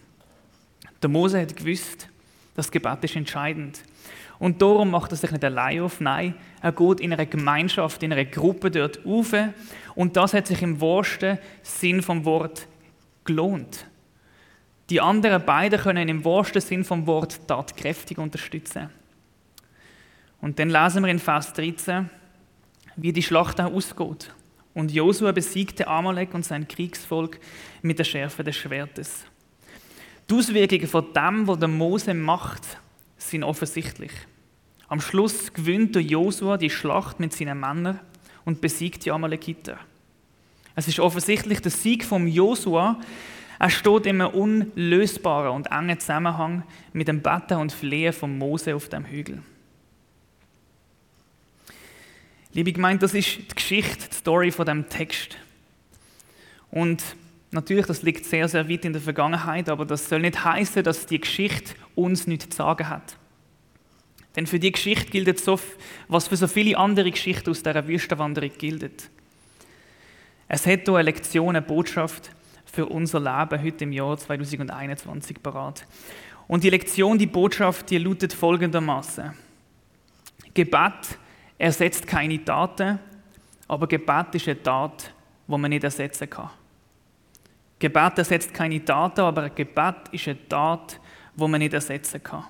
Der 1.02 1.10
Mose 1.10 1.42
hat 1.42 1.56
gewusst, 1.56 2.08
das 2.56 2.72
Gebet 2.72 3.04
ist 3.04 3.16
entscheidend. 3.16 3.84
Und 4.40 4.62
darum 4.62 4.92
macht 4.92 5.12
er 5.12 5.18
sich 5.18 5.32
nicht 5.32 5.44
allein 5.44 5.82
auf, 5.82 6.02
nein, 6.02 6.36
er 6.62 6.72
geht 6.72 7.00
in 7.00 7.14
einer 7.14 7.26
Gemeinschaft, 7.26 8.04
in 8.04 8.12
einer 8.12 8.26
Gruppe 8.26 8.70
dort 8.70 9.06
auf. 9.06 9.34
Und 9.96 10.18
das 10.18 10.34
hat 10.34 10.48
sich 10.48 10.62
im 10.62 10.82
wahrsten 10.82 11.38
Sinn 11.64 12.02
vom 12.02 12.26
Wort 12.26 12.68
gelohnt. 13.24 13.86
Die 14.90 15.02
anderen 15.02 15.44
beiden 15.44 15.80
können 15.80 16.10
im 16.10 16.24
wahrsten 16.26 16.62
Sinn 16.62 16.84
vom 16.84 17.08
Wort 17.08 17.48
tatkräftig 17.48 18.18
unterstützen. 18.18 18.90
Und 20.42 20.60
dann 20.60 20.70
lesen 20.70 21.04
wir 21.04 21.10
in 21.10 21.20
Vers 21.20 21.54
13, 21.54 22.10
wie 22.98 23.12
die 23.12 23.24
Schlacht 23.24 23.60
auch 23.60 23.72
ausgeht. 23.72 24.32
Und 24.76 24.92
Josua 24.92 25.32
besiegte 25.32 25.88
Amalek 25.88 26.34
und 26.34 26.46
sein 26.46 26.68
Kriegsvolk 26.68 27.40
mit 27.82 27.98
der 27.98 28.04
Schärfe 28.04 28.44
des 28.44 28.58
Schwertes. 28.58 29.26
Die 30.30 30.36
Auswirkungen 30.36 30.88
von 30.88 31.14
dem, 31.14 31.48
was 31.48 31.60
der 31.60 31.68
Mose 31.68 32.14
macht, 32.14 32.78
sind 33.18 33.44
offensichtlich. 33.44 34.12
Am 34.88 35.02
Schluss 35.02 35.54
gewinnt 35.54 35.96
der 35.96 36.04
Josua 36.04 36.58
die 36.58 36.70
Schlacht 36.70 37.20
mit 37.20 37.34
seinen 37.34 37.60
Männern 37.60 38.00
und 38.44 38.62
besiegt 38.62 39.06
die 39.06 39.12
Amalekiter. 39.12 39.80
Es 40.76 40.88
ist 40.88 41.00
offensichtlich 41.00 41.62
der 41.62 41.72
Sieg 41.72 42.04
vom 42.04 42.28
Josua, 42.28 43.00
er 43.58 43.70
steht 43.70 44.06
in 44.06 44.22
einem 44.22 44.34
unlösbaren 44.34 45.56
und 45.56 45.72
engen 45.72 46.00
Zusammenhang 46.00 46.64
mit 46.94 47.08
dem 47.08 47.22
Betten 47.22 47.58
und 47.58 47.72
Flehen 47.72 48.14
von 48.14 48.38
Mose 48.38 48.76
auf 48.76 48.90
dem 48.90 49.06
Hügel. 49.06 49.42
Liebe 52.52 52.74
Gemeinde, 52.74 53.02
das 53.02 53.14
ist 53.14 53.38
die 53.38 53.56
Geschichte, 53.56 54.10
die 54.10 54.16
Story 54.16 54.52
von 54.52 54.66
dem 54.66 54.88
Text. 54.90 55.38
Und 56.72 57.04
natürlich, 57.56 57.88
das 57.88 58.04
liegt 58.04 58.26
sehr, 58.26 58.48
sehr 58.48 58.70
weit 58.70 58.86
in 58.86 58.94
der 58.94 59.02
Vergangenheit, 59.02 59.70
aber 59.70 59.86
das 59.86 60.08
soll 60.08 60.20
nicht 60.22 60.44
heißen, 60.44 60.84
dass 60.84 61.08
die 61.08 61.20
Geschichte 61.20 61.74
uns 61.96 62.28
nichts 62.28 62.50
zu 62.50 62.58
sagen 62.58 62.88
hat. 62.88 63.18
Denn 64.36 64.46
für 64.46 64.60
die 64.60 64.72
Geschichte 64.72 65.10
gilt 65.10 65.40
so, 65.40 65.60
was 66.08 66.28
für 66.28 66.38
so 66.38 66.48
viele 66.48 66.78
andere 66.78 67.10
Geschichten 67.10 67.50
aus 67.50 67.64
dieser 67.64 67.88
Wüstenwanderung 67.88 68.52
gilt. 68.58 69.10
Es 70.48 70.68
hat 70.68 70.82
hier 70.86 70.94
eine 70.94 71.04
Lektion, 71.04 71.50
eine 71.50 71.62
Botschaft, 71.62 72.30
für 72.66 72.86
unser 72.88 73.20
Leben 73.20 73.64
heute 73.64 73.86
im 73.86 73.94
Jahr 73.94 74.18
2021 74.18 75.42
parat. 75.42 75.86
Und 76.48 76.64
die 76.64 76.70
Lektion, 76.70 77.18
die 77.18 77.26
Botschaft, 77.26 77.90
die 77.90 77.98
lautet 77.98 78.34
folgendermaßen: 78.34 79.34
Gebet 80.54 81.18
ersetzt 81.58 82.06
keine 82.06 82.44
Taten, 82.44 83.00
aber 83.68 83.88
Gebet 83.88 84.36
ist 84.36 84.48
eine 84.50 84.62
Tat, 84.62 85.14
die 85.48 85.52
man 85.58 85.70
nicht 85.70 85.86
ersetzen 85.86 86.30
kann. 86.30 86.50
Gebet 87.80 88.18
ersetzt 88.18 88.54
keine 88.54 88.84
Taten, 88.84 89.22
aber 89.22 89.44
ein 89.44 89.56
Gebet 89.56 89.96
ist 90.12 90.28
eine 90.28 90.48
Tat, 90.48 91.00
die 91.36 91.48
man 91.48 91.60
nicht 91.60 91.74
ersetzen 91.74 92.24
kann. 92.24 92.46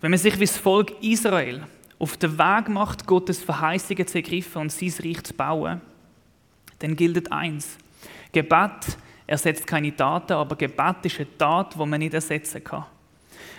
Wenn 0.00 0.12
man 0.12 0.18
sich 0.18 0.38
wie 0.38 0.46
das 0.46 0.56
Volk 0.56 1.02
Israel 1.02 1.66
auf 1.98 2.16
den 2.16 2.38
Weg 2.38 2.68
macht, 2.68 3.06
Gottes 3.06 3.42
Verheißungen 3.42 4.06
zu 4.06 4.18
ergreifen 4.18 4.62
und 4.62 4.72
sein 4.72 4.94
Reich 5.02 5.24
zu 5.24 5.34
bauen, 5.34 5.80
dann 6.78 6.94
gilt 6.94 7.32
eins: 7.32 7.76
Gebet 8.30 8.96
ersetzt 9.26 9.66
keine 9.66 9.94
Taten, 9.94 10.34
aber 10.34 10.54
Gebet 10.54 11.04
ist 11.04 11.18
eine 11.18 11.36
Tat, 11.36 11.74
die 11.74 11.84
man 11.84 11.98
nicht 11.98 12.14
ersetzen 12.14 12.62
kann. 12.62 12.86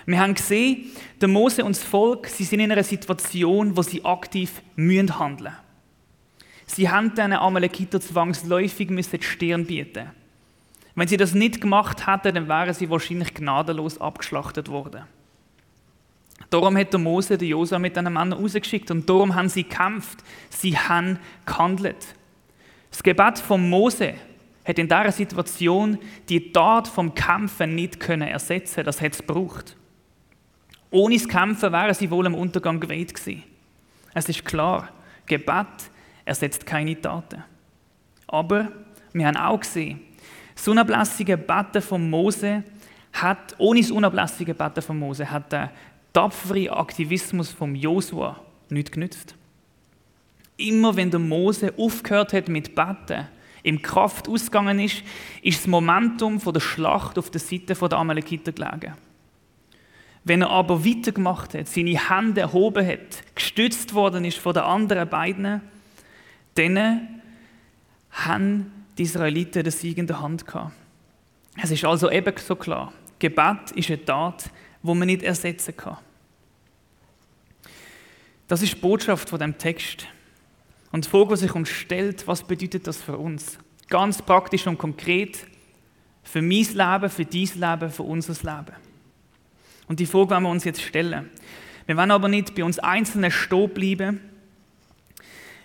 Wir 0.05 0.19
haben 0.19 0.34
gesehen, 0.34 0.91
der 1.19 1.27
Mose 1.27 1.63
und 1.63 1.75
das 1.75 1.84
Volk, 1.84 2.27
sie 2.27 2.43
sind 2.43 2.62
in 2.62 2.72
einer 2.72 2.84
Situation, 2.84 3.75
wo 3.75 3.81
sie 3.81 4.03
aktiv 4.03 4.62
mühen 4.75 5.19
handeln. 5.19 5.53
Sie 6.65 6.89
haben 6.89 7.10
diesen 7.13 7.34
Amalekiter 7.34 8.00
zwangsläufig 8.00 8.89
müssen 8.89 9.19
die 9.19 9.25
Stirn 9.25 9.65
bieten. 9.65 10.10
Wenn 11.00 11.08
sie 11.08 11.15
das 11.15 11.34
nicht 11.34 11.62
gemacht 11.62 12.08
hätten, 12.08 12.36
dann 12.36 12.50
wären 12.50 12.74
sie 12.74 12.89
wahrscheinlich 12.89 13.34
gnadenlos 13.34 14.01
abgeschlachtet 14.01 14.68
worden. 14.68 15.03
Darum 16.50 16.75
hat 16.75 16.91
der 16.91 17.00
Mose 17.00 17.38
den 17.38 17.48
Josa 17.48 17.79
mit 17.79 17.96
diesen 17.96 18.12
Männern 18.12 18.34
rausgeschickt 18.34 18.91
und 18.91 19.10
darum 19.10 19.34
haben 19.34 19.48
sie 19.48 19.63
gekämpft. 19.63 20.20
Sie 20.50 20.77
haben 20.77 21.18
gehandelt. 21.46 22.15
Das 22.91 23.01
Gebet 23.01 23.39
von 23.39 23.70
Mose 23.70 24.15
hat 24.65 24.77
in 24.77 24.89
dieser 24.89 25.13
Situation 25.13 26.00
die 26.27 26.51
Tat 26.51 26.89
vom 26.89 27.15
Kämpfen 27.15 27.75
nicht 27.75 28.01
können 28.01 28.27
ersetzen. 28.27 28.84
Das 28.84 29.00
hat 29.00 29.13
es 29.13 29.20
gebraucht. 29.20 29.77
Ohne 30.91 31.15
das 31.15 31.29
Kämpfen 31.29 31.72
wären 31.72 31.94
sie 31.94 32.12
wohl 32.12 32.25
am 32.25 32.36
Untergang 32.36 32.77
geweiht 32.77 33.15
gewesen. 33.15 33.44
Es 34.13 34.27
ist 34.27 34.44
klar, 34.44 34.89
Gebet 35.27 35.65
ersetzt 36.25 36.65
keine 36.65 37.00
Taten. 37.00 37.41
Aber 38.27 38.74
wir 39.13 39.27
haben 39.27 39.38
auch 39.38 39.62
gesehen, 39.62 40.01
das 40.59 40.67
unablässige 40.67 41.37
Betten 41.37 41.81
von 41.81 42.09
Mose 42.09 42.63
hat, 43.13 43.55
ohne 43.57 43.79
das 43.79 43.91
unablässige 43.91 44.53
Betten 44.53 44.81
von 44.81 44.99
Mose, 44.99 45.31
hat 45.31 45.53
der 45.53 45.71
tapfere 46.11 46.71
Aktivismus 46.71 47.49
von 47.49 47.75
Josua 47.75 48.41
nicht 48.69 48.91
genützt. 48.91 49.35
Immer 50.57 50.97
wenn 50.97 51.11
der 51.11 51.21
Mose 51.21 51.73
aufgehört 51.77 52.33
hat 52.33 52.49
mit 52.49 52.75
Betten, 52.75 53.27
im 53.63 53.81
Kraft 53.81 54.27
ausgegangen 54.27 54.79
ist, 54.79 55.03
ist 55.41 55.59
das 55.59 55.67
Momentum 55.67 56.39
der 56.39 56.59
Schlacht 56.59 57.17
auf 57.17 57.29
der 57.29 57.41
Seite 57.41 57.73
der 57.73 57.93
Amalekiter 57.97 58.51
gelegen. 58.51 58.95
Wenn 60.25 60.41
er 60.41 60.49
aber 60.49 60.85
weitergemacht 60.85 61.53
hat, 61.53 61.67
seine 61.67 62.09
Hände 62.09 62.41
erhoben 62.41 62.85
hat, 62.85 63.35
gestützt 63.35 63.93
worden 63.93 64.25
ist 64.25 64.37
von 64.37 64.53
den 64.53 64.63
anderen 64.63 65.07
beiden, 65.07 65.61
dann 66.55 67.21
haben 68.11 68.78
die 69.00 69.03
Israeliten 69.03 69.63
den 69.63 69.72
Sieg 69.72 69.98
in 69.98 70.08
der 70.08 70.22
Hand 70.22 70.46
gehabt. 70.46 70.74
Es 71.62 71.72
ist 71.72 71.86
also 71.86 72.12
eben 72.12 72.34
so 72.38 72.56
klar, 72.56 72.94
Gebet 73.18 73.72
ist 73.74 73.89
eine 73.89 74.03
Tat, 74.03 74.51
wo 74.84 74.94
man 74.94 75.08
nicht 75.08 75.24
ersetzen 75.24 75.75
kann. 75.75 75.98
Das 78.48 78.62
ist 78.62 78.74
die 78.74 78.79
Botschaft 78.79 79.29
von 79.29 79.39
dem 79.39 79.58
Text. 79.58 80.06
Und 80.91 81.06
die 81.06 81.10
Frage, 81.10 81.29
die 81.29 81.41
sich 81.41 81.56
uns 81.56 81.70
stellt, 81.70 82.27
was 82.27 82.44
bedeutet 82.44 82.88
das 82.88 83.01
für 83.01 83.18
uns? 83.18 83.58
Ganz 83.88 84.22
praktisch 84.22 84.68
und 84.68 84.77
konkret 84.77 85.46
für 86.24 86.41
mein 86.41 86.50
Leben, 86.50 87.10
für 87.10 87.25
dein 87.25 87.79
Leben, 87.79 87.91
für 87.91 88.03
unser 88.03 88.34
Leben. 88.34 88.75
Und 89.88 90.00
die 90.00 90.06
Frage 90.06 90.32
wollen 90.32 90.44
wir 90.44 90.50
uns 90.50 90.63
jetzt 90.65 90.82
stellen. 90.82 91.29
Wir 91.86 91.96
wollen 91.96 92.12
aber 92.12 92.27
nicht 92.27 92.53
bei 92.53 92.63
uns 92.63 92.79
Einzelnen 92.79 93.32
stehen 93.32 93.70
bleiben, 93.70 94.20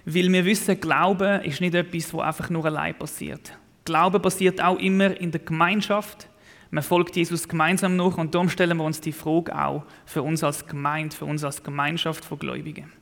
weil 0.05 0.31
wir 0.33 0.45
wissen, 0.45 0.79
Glauben 0.81 1.43
ist 1.43 1.61
nicht 1.61 1.75
etwas, 1.75 2.13
was 2.13 2.23
einfach 2.23 2.51
nur 2.51 2.65
allein 2.67 2.97
passiert. 2.97 3.57
Glauben 3.85 4.21
passiert 4.21 4.63
auch 4.63 4.79
immer 4.79 5.19
in 5.19 5.31
der 5.31 5.41
Gemeinschaft. 5.41 6.29
Man 6.71 6.83
folgt 6.83 7.17
Jesus 7.17 7.49
gemeinsam 7.49 7.97
nach 7.97 8.17
und 8.17 8.35
darum 8.35 8.49
stellen 8.49 8.77
wir 8.79 8.85
uns 8.85 9.01
die 9.01 9.13
Frage 9.13 9.57
auch 9.57 9.85
für 10.05 10.23
uns 10.23 10.43
als 10.43 10.67
Gemeinde, 10.67 11.15
für 11.15 11.25
uns 11.25 11.45
als 11.45 11.63
Gemeinschaft 11.63 12.25
von 12.25 12.39
Gläubigen. 12.39 12.93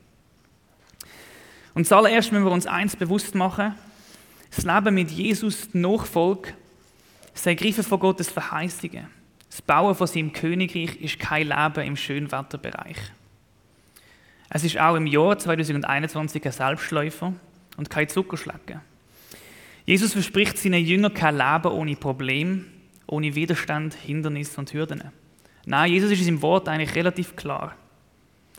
Und 1.73 1.87
zuallererst 1.87 2.31
müssen 2.31 2.45
wir 2.45 2.51
uns 2.51 2.67
eins 2.67 2.95
bewusst 2.95 3.33
machen: 3.33 3.73
Das 4.55 4.63
Leben 4.63 4.93
mit 4.93 5.09
Jesus, 5.09 5.71
die 5.71 5.79
Nachfolge, 5.79 6.53
das 7.33 7.45
Ergreifen 7.45 7.83
von 7.83 7.99
Gottes 7.99 8.29
Verheißungen, 8.29 9.07
das 9.49 9.61
Bauen 9.61 9.95
von 9.95 10.07
seinem 10.07 10.33
Königreich 10.33 10.95
ist 11.01 11.19
kein 11.19 11.47
Leben 11.47 11.87
im 11.87 11.95
Schönwetterbereich. 11.95 12.97
Es 14.55 14.63
ist 14.63 14.77
auch 14.77 14.95
im 14.95 15.07
Jahr 15.07 15.39
2021 15.39 16.45
ein 16.45 16.51
Selbstläufer 16.51 17.33
und 17.75 17.89
kein 17.89 18.07
Zuckerschlecken. 18.07 18.81
Jesus 19.87 20.13
verspricht 20.13 20.59
seinen 20.59 20.85
Jüngern 20.85 21.11
kein 21.11 21.37
Leben 21.37 21.73
ohne 21.73 21.95
Problem, 21.95 22.67
ohne 23.07 23.33
Widerstand, 23.33 23.95
Hindernisse 23.95 24.59
und 24.59 24.71
Hürden. 24.71 25.05
Nein, 25.65 25.91
Jesus 25.91 26.11
ist 26.11 26.23
seinem 26.23 26.43
Wort 26.43 26.69
eigentlich 26.69 26.93
relativ 26.93 27.35
klar. 27.35 27.75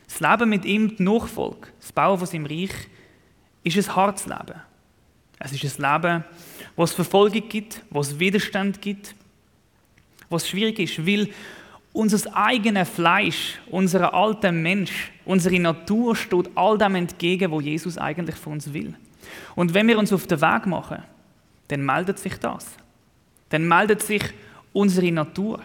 Das 0.09 0.19
Leben 0.19 0.51
mit 0.51 0.65
ihm, 0.65 0.97
die 0.97 1.03
Nachfolge, 1.05 1.69
das 1.79 1.93
Bauen 1.93 2.19
von 2.19 2.27
seinem 2.27 2.47
Reich, 2.47 2.75
ist 3.63 3.77
ein 3.77 3.95
hartes 3.95 4.27
Leben. 4.27 4.61
Es 5.39 5.53
ist 5.53 5.79
ein 5.79 5.95
Leben, 6.03 6.25
wo 6.75 6.83
es 6.83 6.93
Verfolgung 6.93 7.49
gibt, 7.49 7.83
wo 7.91 8.01
es 8.01 8.19
Widerstand 8.19 8.83
gibt, 8.83 9.15
wo 10.29 10.37
es 10.37 10.49
schwierig 10.49 10.81
ist, 10.81 11.07
weil 11.07 11.29
unser 11.95 12.37
eigenes 12.37 12.91
Fleisch, 12.91 13.61
unser 13.71 14.13
alter 14.13 14.53
Mensch, 14.53 15.13
unsere 15.25 15.59
Natur 15.61 16.15
steht 16.15 16.51
all 16.57 16.77
dem 16.77 16.97
entgegen, 16.97 17.51
wo 17.51 17.61
Jesus 17.61 17.97
eigentlich 17.97 18.35
von 18.35 18.55
uns 18.55 18.75
will. 18.75 18.95
Und 19.55 19.73
wenn 19.73 19.87
wir 19.87 19.99
uns 19.99 20.13
auf 20.13 20.27
den 20.27 20.41
Weg 20.41 20.67
machen, 20.67 21.03
dann 21.69 21.87
meldet 21.87 22.19
sich 22.19 22.37
das. 22.39 22.67
Dann 23.49 23.67
meldet 23.67 24.03
sich 24.03 24.23
unsere 24.73 25.11
Natur. 25.13 25.61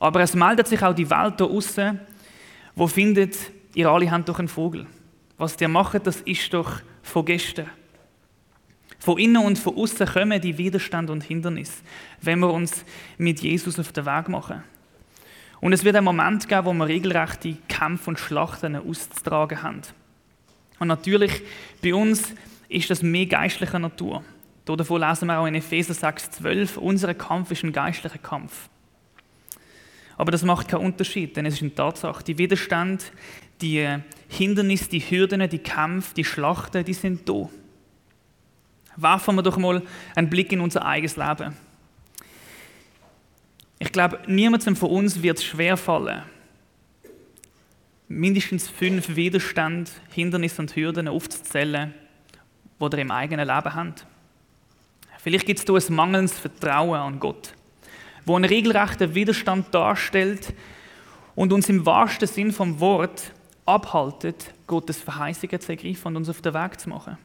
Aber 0.00 0.20
es 0.20 0.34
meldet 0.34 0.66
sich 0.66 0.82
auch 0.82 0.94
die 0.94 1.08
Welt 1.08 1.40
da 1.40 1.44
außen, 1.44 2.00
wo 2.74 2.88
findet, 2.88 3.36
ihr 3.74 3.88
alle 3.88 4.10
habt 4.10 4.28
doch 4.28 4.40
einen 4.40 4.48
Vogel. 4.48 4.86
Was 5.38 5.56
der 5.56 5.68
macht, 5.68 6.06
das 6.06 6.22
ist 6.22 6.52
doch 6.52 6.80
von 7.04 7.24
gestern. 7.24 7.70
Von 8.98 9.18
innen 9.18 9.44
und 9.44 9.58
von 9.58 9.76
außen 9.76 10.08
kommen 10.08 10.40
die 10.40 10.58
Widerstand 10.58 11.08
und 11.08 11.22
Hindernisse, 11.22 11.82
wenn 12.20 12.40
wir 12.40 12.52
uns 12.52 12.84
mit 13.16 13.40
Jesus 13.40 13.78
auf 13.78 13.92
den 13.92 14.06
Weg 14.06 14.28
machen. 14.28 14.64
Und 15.62 15.72
es 15.72 15.84
wird 15.84 15.94
einen 15.94 16.04
Moment 16.04 16.48
geben, 16.48 16.64
wo 16.64 16.72
wir 16.72 16.88
regelrechte 16.88 17.56
Kämpfe 17.68 18.10
und 18.10 18.18
Schlachten 18.18 18.74
auszutragen 18.74 19.62
haben. 19.62 19.82
Und 20.80 20.88
natürlich, 20.88 21.40
bei 21.80 21.94
uns 21.94 22.34
ist 22.68 22.90
das 22.90 23.00
mehr 23.00 23.26
geistlicher 23.26 23.78
Natur. 23.78 24.24
Davon 24.64 25.00
lesen 25.00 25.28
wir 25.28 25.38
auch 25.38 25.46
in 25.46 25.54
Epheser 25.54 25.94
6,12, 25.94 26.78
unser 26.78 27.14
Kampf 27.14 27.52
ist 27.52 27.62
ein 27.62 27.72
geistlicher 27.72 28.18
Kampf. 28.18 28.68
Aber 30.16 30.32
das 30.32 30.42
macht 30.42 30.66
keinen 30.66 30.84
Unterschied, 30.84 31.36
denn 31.36 31.46
es 31.46 31.54
ist 31.54 31.62
eine 31.62 31.74
Tatsache. 31.76 32.24
Die 32.24 32.38
Widerstand, 32.38 33.12
die 33.60 33.88
Hindernisse, 34.28 34.90
die 34.90 34.98
Hürden, 34.98 35.48
die 35.48 35.60
Kämpfe, 35.60 36.12
die 36.14 36.24
Schlachten, 36.24 36.84
die 36.84 36.92
sind 36.92 37.28
da. 37.28 37.48
Werfen 38.96 39.36
wir 39.36 39.42
doch 39.42 39.58
mal 39.58 39.80
einen 40.16 40.28
Blick 40.28 40.50
in 40.50 40.60
unser 40.60 40.84
eigenes 40.84 41.16
Leben. 41.16 41.54
Ich 43.82 43.90
glaube, 43.90 44.20
niemandem 44.28 44.76
von 44.76 44.90
uns 44.90 45.24
wird 45.24 45.38
es 45.38 45.44
schwerfallen, 45.44 46.22
mindestens 48.06 48.68
fünf 48.68 49.16
Widerstände, 49.16 49.90
Hindernisse 50.14 50.62
und 50.62 50.76
Hürden 50.76 51.08
aufzuzählen, 51.08 51.92
die 52.80 52.84
ihr 52.84 52.98
im 52.98 53.10
eigenen 53.10 53.48
Leben 53.48 53.74
habt. 53.74 54.06
Vielleicht 55.18 55.46
gibt 55.46 55.68
es 55.68 55.90
ein 55.90 55.96
mangelndes 55.96 56.38
Vertrauen 56.38 56.94
an 56.94 57.18
Gott, 57.18 57.54
wo 58.24 58.36
einen 58.36 58.44
regelrechten 58.44 59.16
Widerstand 59.16 59.74
darstellt 59.74 60.54
und 61.34 61.52
uns 61.52 61.68
im 61.68 61.84
wahrsten 61.84 62.28
Sinn 62.28 62.52
vom 62.52 62.78
Wort 62.78 63.32
abhaltet, 63.66 64.54
Gottes 64.68 64.98
Verheißungen 64.98 65.60
zu 65.60 65.72
ergreifen 65.72 66.06
und 66.06 66.18
uns 66.18 66.28
auf 66.28 66.40
den 66.40 66.54
Weg 66.54 66.78
zu 66.78 66.88
machen. 66.88 67.18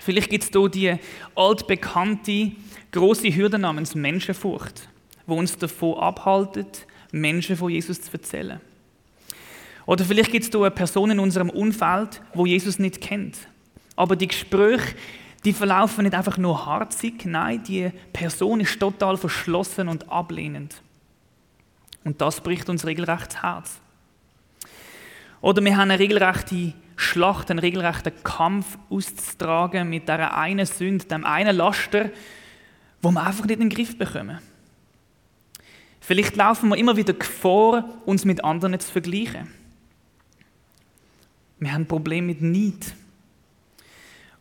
Vielleicht 0.00 0.30
gibt 0.30 0.44
es 0.44 0.50
hier 0.50 0.68
die 0.70 0.96
altbekannte 1.34 2.52
große 2.92 3.28
Hürde 3.28 3.58
namens 3.58 3.94
Menschenfurcht, 3.94 4.88
wo 5.26 5.36
uns 5.36 5.56
davon 5.56 5.98
abhaltet, 5.98 6.86
Menschen 7.12 7.56
von 7.56 7.70
Jesus 7.70 8.00
zu 8.00 8.12
erzählen. 8.12 8.60
Oder 9.86 10.04
vielleicht 10.04 10.32
gibt 10.32 10.44
es 10.44 10.50
hier 10.50 10.60
eine 10.60 10.70
Person 10.70 11.10
in 11.10 11.18
unserem 11.18 11.50
Umfeld, 11.50 12.22
wo 12.32 12.46
Jesus 12.46 12.78
nicht 12.78 13.00
kennt. 13.00 13.36
Aber 13.96 14.16
die 14.16 14.28
Gespräche, 14.28 14.94
die 15.44 15.52
verlaufen 15.52 16.04
nicht 16.04 16.14
einfach 16.14 16.38
nur 16.38 16.64
harzig, 16.64 17.24
nein, 17.26 17.62
die 17.62 17.90
Person 18.12 18.60
ist 18.60 18.80
total 18.80 19.16
verschlossen 19.16 19.88
und 19.88 20.10
ablehnend. 20.10 20.74
Und 22.02 22.20
das 22.20 22.40
bricht 22.40 22.68
uns 22.68 22.86
regelrecht 22.86 23.34
das 23.34 23.42
Herz. 23.42 23.80
Oder 25.40 25.62
wir 25.62 25.76
haben 25.76 25.90
eine 25.90 25.98
regelrechte 25.98 26.72
Schlacht, 26.96 27.50
einen 27.50 27.58
regelrechten 27.58 28.12
Kampf 28.22 28.78
auszutragen 28.88 29.88
mit 29.88 30.08
dieser 30.08 30.36
einen 30.36 30.64
Sünde, 30.64 31.04
dem 31.04 31.24
einen 31.24 31.56
Laster, 31.56 32.10
wo 33.02 33.10
wir 33.10 33.26
einfach 33.26 33.44
nicht 33.44 33.60
in 33.60 33.68
den 33.68 33.76
Griff 33.76 33.98
bekommen. 33.98 34.38
Vielleicht 36.06 36.36
laufen 36.36 36.68
wir 36.68 36.76
immer 36.76 36.98
wieder 36.98 37.14
Gefahr, 37.14 37.88
uns 38.04 38.26
mit 38.26 38.44
anderen 38.44 38.78
zu 38.78 38.92
vergleichen. 38.92 39.50
Wir 41.58 41.72
haben 41.72 41.84
ein 41.84 41.88
Problem 41.88 42.26
mit 42.26 42.42
Neid. 42.42 42.94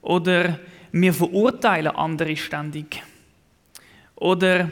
Oder 0.01 0.59
wir 0.91 1.13
verurteilen 1.13 1.95
andere 1.95 2.35
ständig. 2.35 3.01
Oder 4.17 4.71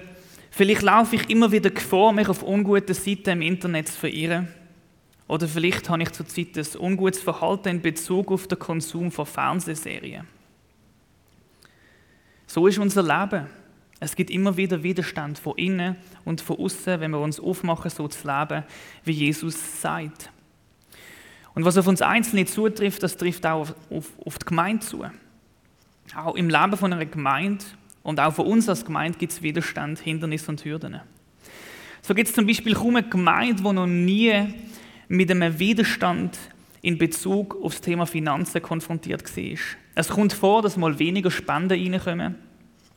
vielleicht 0.50 0.82
laufe 0.82 1.16
ich 1.16 1.30
immer 1.30 1.54
wieder 1.54 1.70
Gefahr, 1.70 2.12
mich 2.12 2.28
auf 2.28 2.44
ungute 2.44 2.94
Seiten 2.94 3.30
im 3.30 3.42
Internet 3.42 3.88
zu 3.88 3.98
verirren. 3.98 4.50
Oder 5.30 5.48
vielleicht 5.48 5.90
habe 5.90 6.04
ich 6.04 6.12
zurzeit 6.12 6.58
ein 6.58 6.82
ungutes 6.82 7.22
Verhalten 7.22 7.70
in 7.70 7.82
Bezug 7.82 8.34
auf 8.34 8.48
den 8.48 8.60
Konsum 8.60 9.14
von 9.14 9.26
Fernsehserien. 9.26 10.28
So 12.48 12.68
ist 12.68 12.80
unser 12.80 13.02
Leben. 13.02 13.48
Es 14.04 14.16
gibt 14.16 14.32
immer 14.32 14.58
wieder 14.58 14.82
Widerstand 14.82 15.38
von 15.38 15.56
innen 15.58 15.96
und 16.26 16.42
von 16.42 16.58
außen, 16.58 17.00
wenn 17.00 17.12
wir 17.12 17.20
uns 17.20 17.40
aufmachen, 17.40 17.92
so 17.92 18.08
zu 18.08 18.28
leben, 18.28 18.64
wie 19.06 19.12
Jesus 19.12 19.80
sagt. 19.80 20.32
Und 21.54 21.66
was 21.66 21.78
auf 21.78 21.86
uns 21.86 22.02
Einzelne 22.02 22.46
zutrifft, 22.46 23.04
das 23.04 23.16
trifft 23.16 23.46
auch 23.46 23.62
auf, 23.62 23.76
auf, 23.92 24.06
auf 24.26 24.40
die 24.40 24.46
Gemeinde 24.48 24.84
zu. 24.84 25.06
Auch 26.16 26.36
im 26.36 26.50
Leben 26.50 26.78
von 26.78 26.92
einer 26.92 27.06
Gemeinde 27.06 27.64
und 28.02 28.20
auch 28.20 28.34
von 28.34 28.48
uns 28.48 28.68
als 28.68 28.84
Gemeinde 28.84 29.20
gibt 29.20 29.34
es 29.34 29.44
Widerstand, 29.44 30.00
Hindernisse 30.00 30.50
und 30.50 30.66
Hürden. 30.66 31.00
So 32.02 32.16
gibt 32.16 32.28
es 32.28 32.34
zum 32.34 32.48
Beispiel 32.48 32.74
kaum 32.74 32.96
eine 32.96 33.08
Gemeinde, 33.08 33.62
die 33.62 33.72
noch 33.72 33.86
nie 33.86 34.34
mit 35.10 35.30
einem 35.30 35.60
Widerstand 35.60 36.40
in 36.82 36.98
Bezug 36.98 37.56
auf 37.62 37.74
das 37.74 37.82
Thema 37.82 38.08
Finanzen 38.08 38.64
konfrontiert 38.64 39.38
war. 39.38 39.58
Es 39.94 40.10
kommt 40.10 40.34
vor, 40.34 40.64
dass 40.64 40.76
mal 40.76 40.98
weniger 40.98 41.30
Spenden 41.30 41.94
reinkommen. 41.94 42.51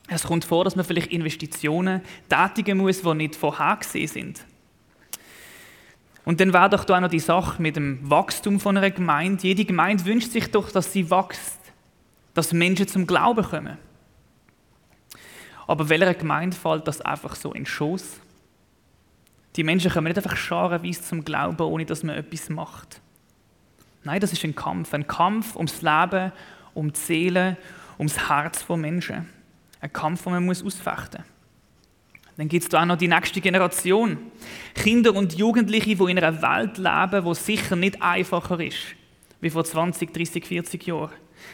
Es 0.09 0.25
kommt 0.25 0.45
vor, 0.45 0.65
dass 0.65 0.77
man 0.77 0.85
vielleicht 0.85 1.11
Investitionen 1.11 2.03
tätigen 2.29 2.79
muss, 2.79 3.03
die 3.03 3.15
nicht 3.15 3.37
vorhergesehen 3.37 4.09
sind. 4.09 4.45
Und 6.25 6.41
dann 6.41 6.53
wäre 6.53 6.71
doch 6.71 6.85
da 6.85 6.97
auch 6.97 7.01
noch 7.01 7.09
die 7.09 7.21
Sache 7.21 7.61
mit 7.61 7.77
dem 7.77 7.99
Wachstum 8.09 8.61
von 8.61 8.77
einer 8.77 8.91
Gemeinde. 8.91 9.43
Jede 9.43 9.65
Gemeinde 9.65 10.05
wünscht 10.05 10.31
sich 10.31 10.51
doch, 10.51 10.71
dass 10.71 10.93
sie 10.93 11.11
wächst, 11.11 11.59
dass 12.33 12.53
Menschen 12.53 12.89
zum 12.89 13.07
Glauben 13.07 13.45
kommen. 13.45 13.79
Aber 15.67 15.89
welcher 15.89 16.15
Gemeinde 16.15 16.57
fällt 16.57 16.87
das 16.87 17.01
einfach 17.01 17.35
so 17.37 17.53
in 17.53 17.67
Schoß? 17.67 18.21
Die 19.57 19.65
Menschen 19.65 19.91
kommen 19.91 20.09
nicht 20.09 20.17
einfach 20.17 20.37
scharenweise 20.37 21.03
zum 21.03 21.25
Glauben, 21.25 21.63
ohne 21.63 21.87
dass 21.87 22.03
man 22.03 22.17
etwas 22.17 22.49
macht. 22.49 23.01
Nein, 24.03 24.21
das 24.21 24.33
ist 24.33 24.45
ein 24.45 24.55
Kampf. 24.55 24.93
Ein 24.93 25.07
Kampf 25.07 25.57
ums 25.57 25.81
Leben, 25.81 26.33
um 26.75 26.93
die 26.93 26.99
Seele, 26.99 27.57
ums 27.99 28.29
Herz 28.29 28.63
von 28.63 28.81
Menschen. 28.81 29.29
Ein 29.85 29.93
Kampf, 29.93 30.23
den 30.23 30.33
man 30.33 30.47
muss 30.47 30.65
ausfechten 30.65 31.21
muss. 31.21 32.33
Dann 32.39 32.49
gibt 32.49 32.63
es 32.63 32.71
da 32.71 32.81
auch 32.81 32.87
noch 32.87 32.97
die 32.97 33.07
nächste 33.07 33.43
Generation. 33.43 34.17
Kinder 34.75 35.15
und 35.15 35.35
Jugendliche, 35.35 35.95
die 35.95 36.11
in 36.11 36.19
einer 36.19 36.41
Welt 36.41 36.79
leben, 36.79 37.23
die 37.27 37.35
sicher 37.35 37.77
nicht 37.77 38.01
einfacher 38.01 38.59
ist, 38.61 38.79
wie 39.43 39.51
vor 39.51 39.63
20, 39.63 40.11
30, 40.11 40.47
40 40.47 40.87
Jahren. 40.87 41.11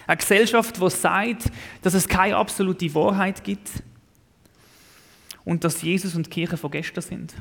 Eine 0.07 0.17
Gesellschaft, 0.17 0.81
die 0.81 0.91
sagt, 0.91 1.51
dass 1.83 1.95
es 1.95 2.07
keine 2.07 2.37
absolute 2.37 2.95
Wahrheit 2.95 3.43
gibt 3.43 3.69
und 5.45 5.65
dass 5.65 5.83
Jesus 5.83 6.15
und 6.15 6.27
die 6.27 6.31
Kirche 6.31 6.57
von 6.57 6.71
gestern 6.71 7.03
sind. 7.03 7.35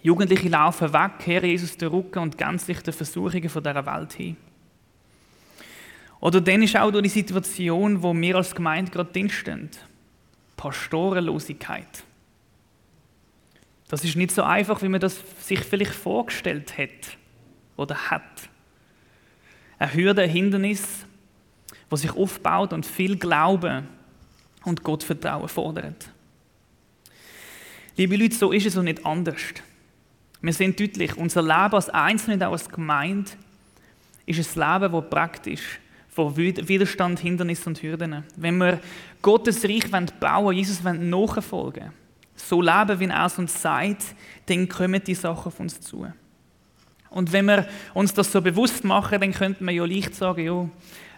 Jugendliche 0.00 0.48
laufen 0.48 0.90
weg, 0.90 1.18
kehren 1.18 1.50
Jesus 1.50 1.76
den 1.76 1.88
Rücken 1.88 2.20
und 2.20 2.38
ganz 2.38 2.64
sich 2.64 2.80
den 2.80 2.94
Versuchungen 2.94 3.42
dieser 3.42 3.86
Welt 3.86 4.12
hin. 4.14 4.38
Oder 6.24 6.40
dann 6.40 6.62
ist 6.62 6.74
auch 6.74 6.90
die 6.90 7.08
Situation, 7.10 8.02
wo 8.02 8.14
wir 8.14 8.36
als 8.36 8.54
Gemeinde 8.54 8.90
gerade 8.90 9.12
drinstehen. 9.12 9.68
Pastorenlosigkeit. 10.56 12.02
Das 13.88 14.02
ist 14.04 14.16
nicht 14.16 14.30
so 14.30 14.42
einfach, 14.42 14.80
wie 14.80 14.88
man 14.88 15.02
das 15.02 15.20
sich 15.40 15.60
vielleicht 15.60 15.92
vorgestellt 15.92 16.78
hat 16.78 17.18
oder 17.76 18.10
hat. 18.10 18.22
Eine 19.78 19.92
Hürde, 19.92 20.22
ein 20.22 20.30
Hindernis, 20.30 21.04
das 21.90 22.00
sich 22.00 22.16
aufbaut 22.16 22.72
und 22.72 22.86
viel 22.86 23.18
Glauben 23.18 23.86
und 24.64 24.82
Gottvertrauen 24.82 25.48
fordert. 25.50 26.08
Liebe 27.98 28.16
Leute, 28.16 28.34
so 28.34 28.50
ist 28.50 28.64
es 28.64 28.78
und 28.78 28.86
nicht 28.86 29.04
anders. 29.04 29.42
Wir 30.40 30.54
sehen 30.54 30.74
deutlich, 30.74 31.18
unser 31.18 31.42
Leben 31.42 31.74
als 31.74 31.90
Einzelne 31.90 32.48
auch 32.48 32.52
als 32.52 32.70
Gemeinde 32.70 33.30
ist 34.24 34.56
ein 34.56 34.80
Leben, 34.80 34.90
das 34.90 35.10
praktisch 35.10 35.80
vor 36.14 36.36
Widerstand, 36.36 37.18
Hindernissen 37.18 37.70
und 37.70 37.82
Hürden. 37.82 38.24
Wenn 38.36 38.56
wir 38.58 38.80
Gottes 39.20 39.64
Reich 39.64 39.90
bauen 39.90 40.44
wollen, 40.44 40.56
Jesus 40.56 40.82
nachfolgen 40.82 41.92
so 42.36 42.60
leben, 42.60 43.00
wie 43.00 43.06
er 43.06 43.26
es 43.26 43.38
uns 43.38 43.60
sagt, 43.60 44.02
dann 44.46 44.68
kommen 44.68 45.02
die 45.04 45.14
Sachen 45.14 45.46
auf 45.46 45.60
uns 45.60 45.80
zu. 45.80 46.06
Und 47.10 47.32
wenn 47.32 47.46
wir 47.46 47.68
uns 47.94 48.12
das 48.12 48.32
so 48.32 48.40
bewusst 48.40 48.84
machen, 48.84 49.20
dann 49.20 49.32
könnte 49.32 49.62
man 49.62 49.74
ja 49.74 49.84
leicht 49.84 50.14
sagen, 50.14 50.44
ja, 50.44 50.68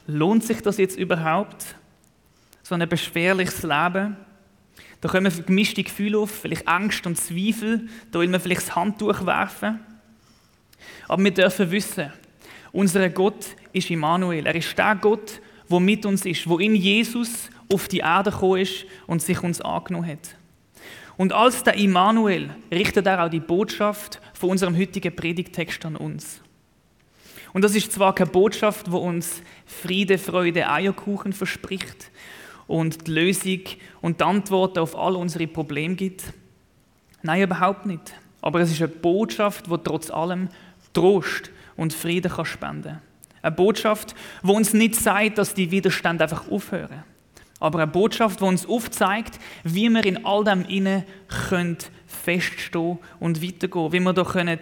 lohnt 0.06 0.44
sich 0.44 0.60
das 0.60 0.76
jetzt 0.76 0.98
überhaupt? 0.98 1.64
So 2.62 2.74
ein 2.74 2.88
beschwerliches 2.88 3.62
Leben? 3.62 4.16
Da 5.00 5.08
kommen 5.08 5.32
gemischte 5.46 5.82
Gefühle 5.82 6.18
auf, 6.18 6.30
vielleicht 6.30 6.68
Angst 6.68 7.06
und 7.06 7.16
Zweifel, 7.16 7.88
da 8.10 8.18
will 8.18 8.28
man 8.28 8.40
vielleicht 8.40 8.68
das 8.68 8.76
Handtuch 8.76 9.24
werfen. 9.24 9.80
Aber 11.08 11.22
wir 11.22 11.30
dürfen 11.32 11.70
wissen, 11.70 12.12
unser 12.76 13.08
Gott 13.08 13.56
ist 13.72 13.90
Immanuel. 13.90 14.46
Er 14.46 14.54
ist 14.54 14.76
der 14.76 14.96
Gott, 14.96 15.40
der 15.70 15.80
mit 15.80 16.04
uns 16.04 16.26
ist, 16.26 16.46
wo 16.46 16.58
in 16.58 16.74
Jesus 16.74 17.48
auf 17.72 17.88
die 17.88 17.98
Erde 17.98 18.30
gekommen 18.30 18.60
ist 18.60 18.84
und 19.06 19.22
sich 19.22 19.42
uns 19.42 19.62
angenommen 19.62 20.06
hat. 20.06 20.36
Und 21.16 21.32
als 21.32 21.64
der 21.64 21.74
Immanuel 21.76 22.50
richtet 22.70 23.06
er 23.06 23.24
auch 23.24 23.30
die 23.30 23.40
Botschaft 23.40 24.20
von 24.34 24.50
unserem 24.50 24.76
heutigen 24.76 25.16
Predigtext 25.16 25.86
an 25.86 25.96
uns. 25.96 26.42
Und 27.54 27.62
das 27.62 27.74
ist 27.74 27.92
zwar 27.92 28.14
keine 28.14 28.30
Botschaft, 28.30 28.92
wo 28.92 28.98
uns 28.98 29.40
Friede, 29.64 30.18
Freude, 30.18 30.68
Eierkuchen 30.68 31.32
verspricht 31.32 32.10
und 32.66 33.06
die 33.06 33.12
Lösung 33.12 33.60
und 34.02 34.20
die 34.20 34.24
Antwort 34.24 34.76
auf 34.76 34.94
all 34.94 35.16
unsere 35.16 35.46
Probleme 35.46 35.94
gibt. 35.94 36.24
Nein, 37.22 37.40
überhaupt 37.40 37.86
nicht. 37.86 38.12
Aber 38.42 38.60
es 38.60 38.70
ist 38.70 38.82
eine 38.82 38.88
Botschaft, 38.88 39.66
die 39.66 39.78
trotz 39.82 40.10
allem 40.10 40.50
Trost 40.92 41.50
und 41.76 41.92
Frieden 41.92 42.30
kann 42.30 42.44
spenden. 42.44 43.00
Eine 43.42 43.54
Botschaft, 43.54 44.14
wo 44.42 44.52
uns 44.52 44.72
nicht 44.72 44.96
sagt, 44.96 45.38
dass 45.38 45.54
die 45.54 45.70
Widerstände 45.70 46.24
einfach 46.24 46.50
aufhören. 46.50 47.04
Aber 47.60 47.78
eine 47.78 47.90
Botschaft, 47.90 48.40
die 48.40 48.44
uns 48.44 48.66
aufzeigt, 48.66 49.38
wie 49.64 49.88
wir 49.88 50.04
in 50.04 50.24
all 50.26 50.44
dem 50.44 50.64
inne 50.66 51.04
feststehen 52.06 52.98
und 53.20 53.42
weitergehen. 53.42 53.92
Wie 53.92 54.00
wir 54.00 54.12
da 54.12 54.24
können 54.24 54.58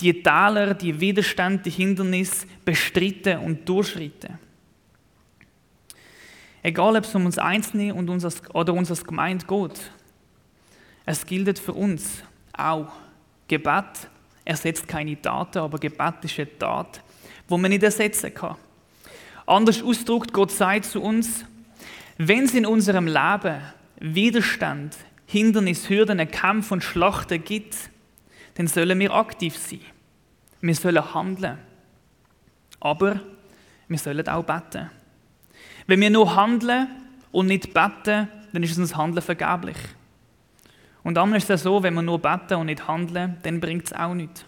die 0.00 0.22
Täler, 0.22 0.74
die 0.74 0.98
Widerstände, 0.98 1.62
die 1.64 1.70
Hindernisse 1.70 2.46
bestritten 2.64 3.38
und 3.38 3.68
durchschreiten. 3.68 4.38
Egal, 6.62 6.96
ob 6.96 7.04
es 7.04 7.14
um 7.14 7.26
uns 7.26 7.38
Einzelne 7.38 7.92
und 7.94 8.08
uns 8.08 8.24
als, 8.24 8.42
oder 8.54 8.72
uns 8.72 8.90
als 8.90 9.04
Gemeinde 9.04 9.44
geht. 9.46 9.90
Es 11.04 11.26
gilt 11.26 11.58
für 11.58 11.72
uns 11.72 12.22
auch. 12.52 12.92
Gebet 13.48 14.08
ersetzt 14.44 14.88
keine 14.88 15.20
Taten, 15.20 15.58
aber 15.58 15.78
Gebet 15.78 16.14
ist 16.22 16.38
eine 16.38 16.58
Tat, 16.58 17.02
wo 17.48 17.56
man 17.58 17.70
nicht 17.70 17.82
ersetzen 17.82 18.34
kann. 18.34 18.56
Anders 19.46 19.82
ausgedrückt, 19.82 20.32
Gott 20.32 20.50
sagt 20.50 20.86
zu 20.86 21.02
uns, 21.02 21.44
wenn 22.18 22.44
es 22.44 22.54
in 22.54 22.66
unserem 22.66 23.06
Leben 23.06 23.60
Widerstand, 23.98 24.96
Hindernis, 25.26 25.88
Hürden, 25.88 26.18
Kämpfe 26.30 26.74
und 26.74 26.84
Schlachten 26.84 27.42
gibt, 27.42 27.76
dann 28.54 28.66
sollen 28.66 28.98
wir 28.98 29.14
aktiv 29.14 29.56
sein. 29.56 29.80
Wir 30.60 30.74
sollen 30.74 31.14
handeln. 31.14 31.58
Aber 32.80 33.20
wir 33.88 33.98
sollen 33.98 34.28
auch 34.28 34.44
beten. 34.44 34.90
Wenn 35.86 36.00
wir 36.00 36.10
nur 36.10 36.34
handeln 36.36 36.88
und 37.30 37.46
nicht 37.46 37.72
beten, 37.72 38.28
dann 38.52 38.62
ist 38.62 38.78
unser 38.78 38.96
Handeln 38.96 39.22
vergeblich. 39.22 39.76
Und 41.04 41.14
dann 41.14 41.34
ist 41.34 41.50
es 41.50 41.62
so, 41.62 41.82
wenn 41.82 41.94
wir 41.94 42.02
nur 42.02 42.20
beten 42.20 42.54
und 42.54 42.66
nicht 42.66 42.86
handeln, 42.86 43.38
dann 43.42 43.60
bringt 43.60 43.86
es 43.86 43.92
auch 43.92 44.14
nichts. 44.14 44.44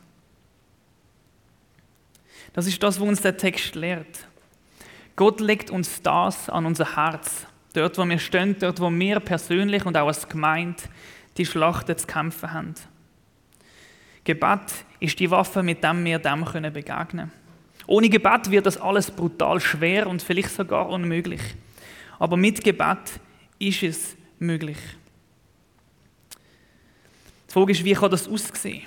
Das 2.53 2.67
ist 2.67 2.83
das, 2.83 3.01
was 3.01 3.09
uns 3.09 3.21
der 3.21 3.37
Text 3.37 3.75
lehrt. 3.75 4.29
Gott 5.17 5.41
legt 5.41 5.71
uns 5.71 6.01
das 6.03 6.49
an 6.49 6.67
unser 6.67 6.97
Herz. 6.97 7.47
Dort, 7.73 7.99
wo 7.99 8.09
wir 8.09 8.19
stehen, 8.19 8.57
dort, 8.59 8.81
wo 8.81 8.91
wir 8.91 9.19
persönlich 9.21 9.85
und 9.85 9.97
auch 9.97 10.07
als 10.07 10.29
Gemeinde 10.29 10.83
die 11.37 11.47
Schlachten 11.47 11.99
zu 11.99 12.07
kämpfen 12.07 12.53
haben. 12.53 12.75
Gebet 14.23 14.85
ist 15.01 15.19
die 15.19 15.31
Waffe, 15.31 15.63
mit 15.63 15.83
der 15.83 15.93
wir 16.05 16.19
dem 16.19 16.45
begegnen 16.45 16.87
können. 16.87 17.33
Ohne 17.87 18.09
Gebet 18.09 18.51
wird 18.51 18.67
das 18.67 18.81
alles 18.81 19.11
brutal 19.11 19.61
schwer 19.61 20.07
und 20.07 20.23
vielleicht 20.23 20.51
sogar 20.51 20.89
unmöglich. 20.89 21.43
Aber 22.19 22.37
mit 22.37 22.63
Gebet 22.63 23.21
ist 23.59 23.83
es 23.83 24.17
möglich. 24.39 24.79
Die 27.55 27.61
Frage 27.61 27.71
ist, 27.71 27.85
wie 27.85 27.93
kann 27.93 28.11
das 28.11 28.27
aussehen? 28.27 28.83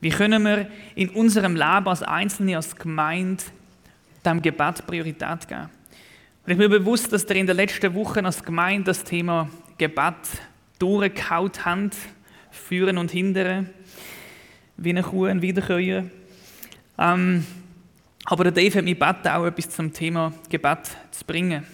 Wie 0.00 0.08
können 0.08 0.42
wir 0.42 0.70
in 0.94 1.10
unserem 1.10 1.52
Leben 1.52 1.86
als 1.86 2.02
Einzelne, 2.02 2.56
als 2.56 2.74
Gemeinde 2.74 3.44
dem 4.24 4.40
Gebet 4.40 4.86
Priorität 4.86 5.46
geben? 5.46 5.68
Und 6.46 6.52
ich 6.52 6.56
bin 6.56 6.70
mir 6.70 6.78
bewusst, 6.78 7.12
dass 7.12 7.28
wir 7.28 7.36
in 7.36 7.46
den 7.46 7.56
letzten 7.56 7.92
Wochen 7.92 8.24
als 8.24 8.42
Gemeinde 8.42 8.84
das 8.84 9.04
Thema 9.04 9.50
Gebet 9.76 10.14
durchgehaut 10.78 11.62
haben, 11.66 11.90
führen 12.50 12.96
und 12.96 13.10
hindern, 13.10 13.68
wie 14.78 14.90
eine 14.90 15.02
Kuh 15.02 15.26
ein 15.26 15.42
Wiederkäuer. 15.42 16.04
Ähm, 16.96 17.46
aber 18.24 18.44
der 18.44 18.52
Dave 18.52 18.78
hat 18.78 18.84
mich 18.84 18.98
gebeten, 18.98 19.28
auch 19.28 19.44
etwas 19.44 19.68
zum 19.68 19.92
Thema 19.92 20.32
Gebet 20.48 20.96
zu 21.10 21.22
bringen. 21.26 21.66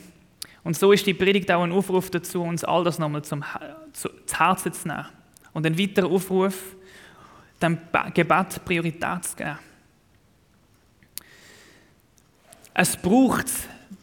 Und 0.64 0.77
so 0.77 0.92
ist 0.92 1.07
die 1.07 1.14
Predigt 1.14 1.51
auch 1.51 1.62
ein 1.62 1.73
Aufruf 1.73 2.11
dazu, 2.11 2.42
uns 2.42 2.64
all 2.64 2.85
das 2.85 2.99
nochmal 2.99 3.23
zum, 3.23 3.44
zu, 3.92 4.09
zu 4.27 4.38
Herzen 4.38 4.73
zu 4.73 4.88
nehmen. 4.88 5.07
Und 5.53 5.66
ein 5.66 5.79
weiterer 5.79 6.11
Aufruf, 6.11 6.77
dem 7.61 7.79
Gebet 8.14 8.64
Priorität 8.64 9.25
zu 9.25 9.37
geben. 9.37 9.59
Es 12.75 12.97
braucht, 12.97 13.47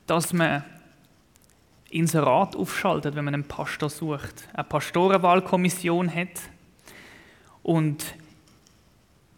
dass 0.05 0.33
man 0.33 0.63
Inserat 1.89 2.55
aufschaltet, 2.57 3.15
wenn 3.15 3.23
man 3.23 3.33
einen 3.33 3.47
Pastor 3.47 3.89
sucht. 3.89 4.49
Eine 4.53 4.65
Pastorenwahlkommission 4.65 6.13
hat 6.13 6.41
und 7.63 8.03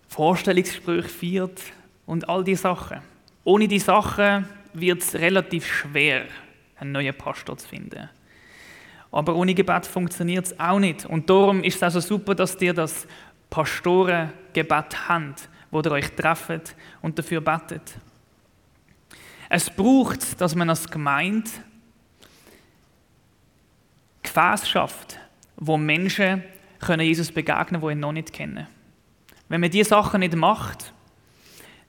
Vorstellungsgespräche 0.07 1.09
führt 1.09 1.61
und 2.07 2.27
all 2.27 2.43
diese 2.43 2.63
Sachen. 2.63 3.01
Ohne 3.43 3.67
die 3.67 3.79
Sachen 3.79 4.47
wird 4.73 5.03
es 5.03 5.13
relativ 5.13 5.67
schwer, 5.67 6.25
einen 6.79 6.91
neuen 6.91 7.17
Pastor 7.17 7.57
zu 7.57 7.67
finden. 7.67 8.09
Aber 9.11 9.35
ohne 9.35 9.53
Gebet 9.53 9.85
funktioniert 9.85 10.45
es 10.45 10.59
auch 10.59 10.79
nicht. 10.79 11.05
Und 11.05 11.29
darum 11.29 11.63
ist 11.63 11.77
es 11.77 11.83
also 11.83 11.99
super, 11.99 12.35
dass 12.35 12.61
ihr 12.61 12.73
das 12.73 13.07
Pastorengebet 13.49 15.09
habt, 15.09 15.49
wo 15.71 15.81
ihr 15.81 15.91
euch 15.91 16.11
trefft 16.11 16.75
und 17.01 17.17
dafür 17.17 17.41
betet. 17.41 17.97
Es 19.49 19.69
braucht, 19.69 20.39
dass 20.41 20.55
man 20.55 20.69
als 20.69 20.89
Gemeinde 20.89 21.49
Gefäß 24.23 24.69
schafft, 24.69 25.19
wo 25.55 25.77
Menschen 25.77 26.43
können 26.79 27.07
Jesus 27.07 27.31
begegnen, 27.31 27.81
die 27.81 27.91
ihn 27.91 27.99
noch 27.99 28.11
nicht 28.11 28.33
kennen. 28.33 28.67
Wenn 29.47 29.61
man 29.61 29.71
diese 29.71 29.89
Sachen 29.89 30.19
nicht 30.19 30.35
macht, 30.35 30.93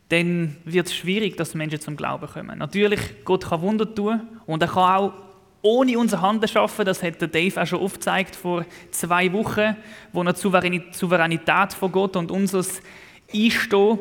dann 0.09 0.57
wird 0.65 0.87
es 0.87 0.95
schwierig, 0.95 1.37
dass 1.37 1.55
Menschen 1.55 1.81
zum 1.81 1.97
Glauben 1.97 2.27
kommen. 2.27 2.59
Natürlich, 2.59 3.01
Gott 3.25 3.49
kann 3.49 3.61
Wunder 3.61 3.95
tun 3.95 4.21
und 4.47 4.63
er 4.63 4.69
kann 4.69 4.97
auch 4.97 5.13
ohne 5.61 5.99
unser 5.99 6.23
Handeln 6.23 6.49
schaffen. 6.49 6.85
Das 6.85 7.03
hat 7.03 7.21
Dave 7.21 7.61
auch 7.61 7.67
schon 7.67 7.81
aufgezeigt 7.81 8.37
vor 8.37 8.65
zwei 8.91 9.33
Wochen, 9.33 9.77
wo 10.13 10.23
er 10.23 10.33
die 10.33 10.83
Souveränität 10.93 11.73
von 11.73 11.93
Gott 11.93 12.17
und 12.17 12.31
unser 12.31 12.65
Einstehen 13.35 13.99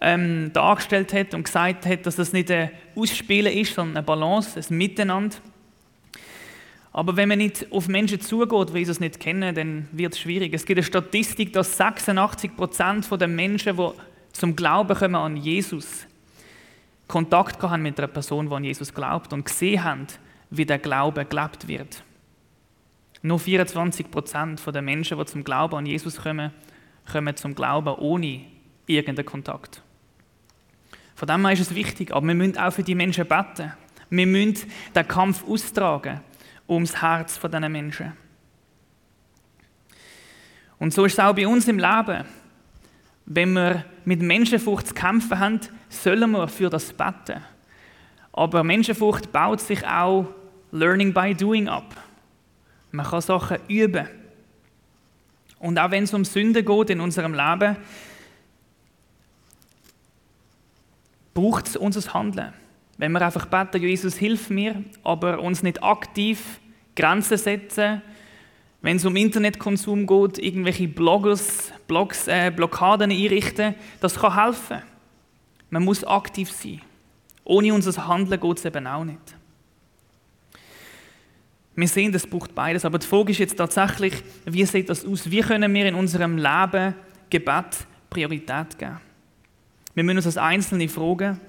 ähm, 0.00 0.50
dargestellt 0.52 1.12
hat 1.12 1.34
und 1.34 1.44
gesagt 1.44 1.86
hat, 1.86 2.06
dass 2.06 2.16
das 2.16 2.32
nicht 2.32 2.50
ein 2.50 2.70
Ausspielen 2.96 3.52
ist, 3.52 3.74
sondern 3.74 3.98
eine 3.98 4.06
Balance, 4.06 4.58
ein 4.58 4.76
Miteinander. 4.76 5.36
Aber 6.92 7.16
wenn 7.16 7.28
man 7.28 7.38
nicht 7.38 7.70
auf 7.70 7.86
Menschen 7.86 8.20
zugeht, 8.20 8.74
die 8.74 8.78
Jesus 8.78 8.98
nicht 8.98 9.20
kennen, 9.20 9.54
dann 9.54 9.88
wird 9.92 10.14
es 10.14 10.18
schwierig. 10.18 10.52
Es 10.52 10.64
gibt 10.64 10.78
eine 10.78 10.84
Statistik, 10.84 11.52
dass 11.52 11.76
86 11.76 12.56
Prozent 12.56 13.08
der 13.20 13.28
Menschen, 13.28 13.76
die 13.76 13.90
zum 14.40 14.56
Glauben 14.56 14.96
kommen 14.96 15.16
an 15.16 15.36
Jesus, 15.36 16.06
Kontakt 17.06 17.62
haben 17.62 17.82
mit 17.82 17.98
einer 17.98 18.08
Person, 18.08 18.48
die 18.48 18.54
an 18.54 18.64
Jesus 18.64 18.94
glaubt 18.94 19.34
und 19.34 19.44
gesehen 19.44 19.84
haben, 19.84 20.06
wie 20.48 20.64
der 20.64 20.78
Glaube 20.78 21.26
gelebt 21.26 21.68
wird. 21.68 22.02
Nur 23.20 23.38
24 23.38 24.10
Prozent 24.10 24.62
der 24.66 24.80
Menschen, 24.80 25.18
die 25.18 25.26
zum 25.26 25.44
Glauben 25.44 25.76
an 25.76 25.84
Jesus 25.84 26.22
kommen, 26.22 26.52
kommen 27.12 27.36
zum 27.36 27.54
Glauben 27.54 27.94
ohne 27.96 28.40
irgendeinen 28.86 29.26
Kontakt. 29.26 29.82
Von 31.14 31.28
dem 31.28 31.44
her 31.44 31.52
ist 31.52 31.60
es 31.60 31.74
wichtig, 31.74 32.10
aber 32.10 32.26
wir 32.26 32.34
müssen 32.34 32.56
auch 32.56 32.72
für 32.72 32.82
die 32.82 32.94
Menschen 32.94 33.26
beten. 33.26 33.74
Wir 34.08 34.26
müssen 34.26 34.70
den 34.94 35.06
Kampf 35.06 35.46
austragen 35.46 36.22
ums 36.66 37.02
Herz 37.02 37.36
von 37.36 37.50
diesen 37.50 37.70
Menschen. 37.70 38.14
Und 40.78 40.94
so 40.94 41.04
ist 41.04 41.12
es 41.12 41.18
auch 41.18 41.34
bei 41.34 41.46
uns 41.46 41.68
im 41.68 41.78
Leben. 41.78 42.24
Wenn 43.26 43.52
wir 43.52 43.84
mit 44.04 44.22
Menschenfurcht 44.22 44.88
zu 44.88 44.94
kämpfen 44.94 45.38
haben, 45.38 45.60
sollen 45.88 46.30
wir 46.30 46.48
für 46.48 46.70
das 46.70 46.92
beten. 46.92 47.42
Aber 48.32 48.64
Menschenfurcht 48.64 49.32
baut 49.32 49.60
sich 49.60 49.86
auch 49.86 50.26
Learning 50.72 51.12
by 51.12 51.34
Doing 51.34 51.68
ab. 51.68 51.96
Man 52.92 53.06
kann 53.06 53.20
Sachen 53.20 53.58
üben. 53.68 54.08
Und 55.58 55.78
auch 55.78 55.90
wenn 55.90 56.04
es 56.04 56.14
um 56.14 56.24
Sünde 56.24 56.64
geht 56.64 56.90
in 56.90 57.00
unserem 57.00 57.34
Leben, 57.34 57.76
braucht 61.34 61.68
es 61.68 61.76
unser 61.76 62.14
Handeln. 62.14 62.52
Wenn 62.96 63.12
wir 63.12 63.22
einfach 63.22 63.46
beten, 63.46 63.82
Jesus, 63.82 64.16
hilf 64.16 64.50
mir, 64.50 64.84
aber 65.04 65.40
uns 65.40 65.62
nicht 65.62 65.82
aktiv 65.82 66.60
Grenzen 66.96 67.38
setzen, 67.38 68.02
wenn 68.82 68.96
es 68.96 69.04
um 69.04 69.14
Internetkonsum 69.14 70.06
geht, 70.06 70.38
irgendwelche 70.38 70.88
Bloggers, 70.88 71.72
Blogs, 71.86 72.28
äh, 72.28 72.50
Blockaden 72.54 73.10
einrichten, 73.10 73.74
das 74.00 74.16
kann 74.16 74.42
helfen. 74.42 74.82
Man 75.68 75.84
muss 75.84 76.02
aktiv 76.04 76.50
sein. 76.50 76.80
Ohne 77.44 77.74
unser 77.74 78.06
Handeln 78.06 78.40
geht 78.40 78.58
es 78.58 78.64
eben 78.64 78.86
auch 78.86 79.04
nicht. 79.04 79.18
Wir 81.76 81.88
sehen, 81.88 82.12
das 82.12 82.26
braucht 82.26 82.54
beides, 82.54 82.84
aber 82.84 82.98
die 82.98 83.06
Frage 83.06 83.32
ist 83.32 83.38
jetzt 83.38 83.56
tatsächlich, 83.56 84.14
wie 84.44 84.64
sieht 84.64 84.88
das 84.88 85.04
aus? 85.04 85.30
Wie 85.30 85.40
können 85.40 85.72
wir 85.72 85.86
in 85.86 85.94
unserem 85.94 86.36
Leben 86.36 86.94
Gebet 87.28 87.86
Priorität 88.08 88.78
geben? 88.78 89.00
Wir 89.94 90.04
müssen 90.04 90.18
uns 90.18 90.26
als 90.26 90.36
Einzelne 90.36 90.88
fragen, 90.88 91.40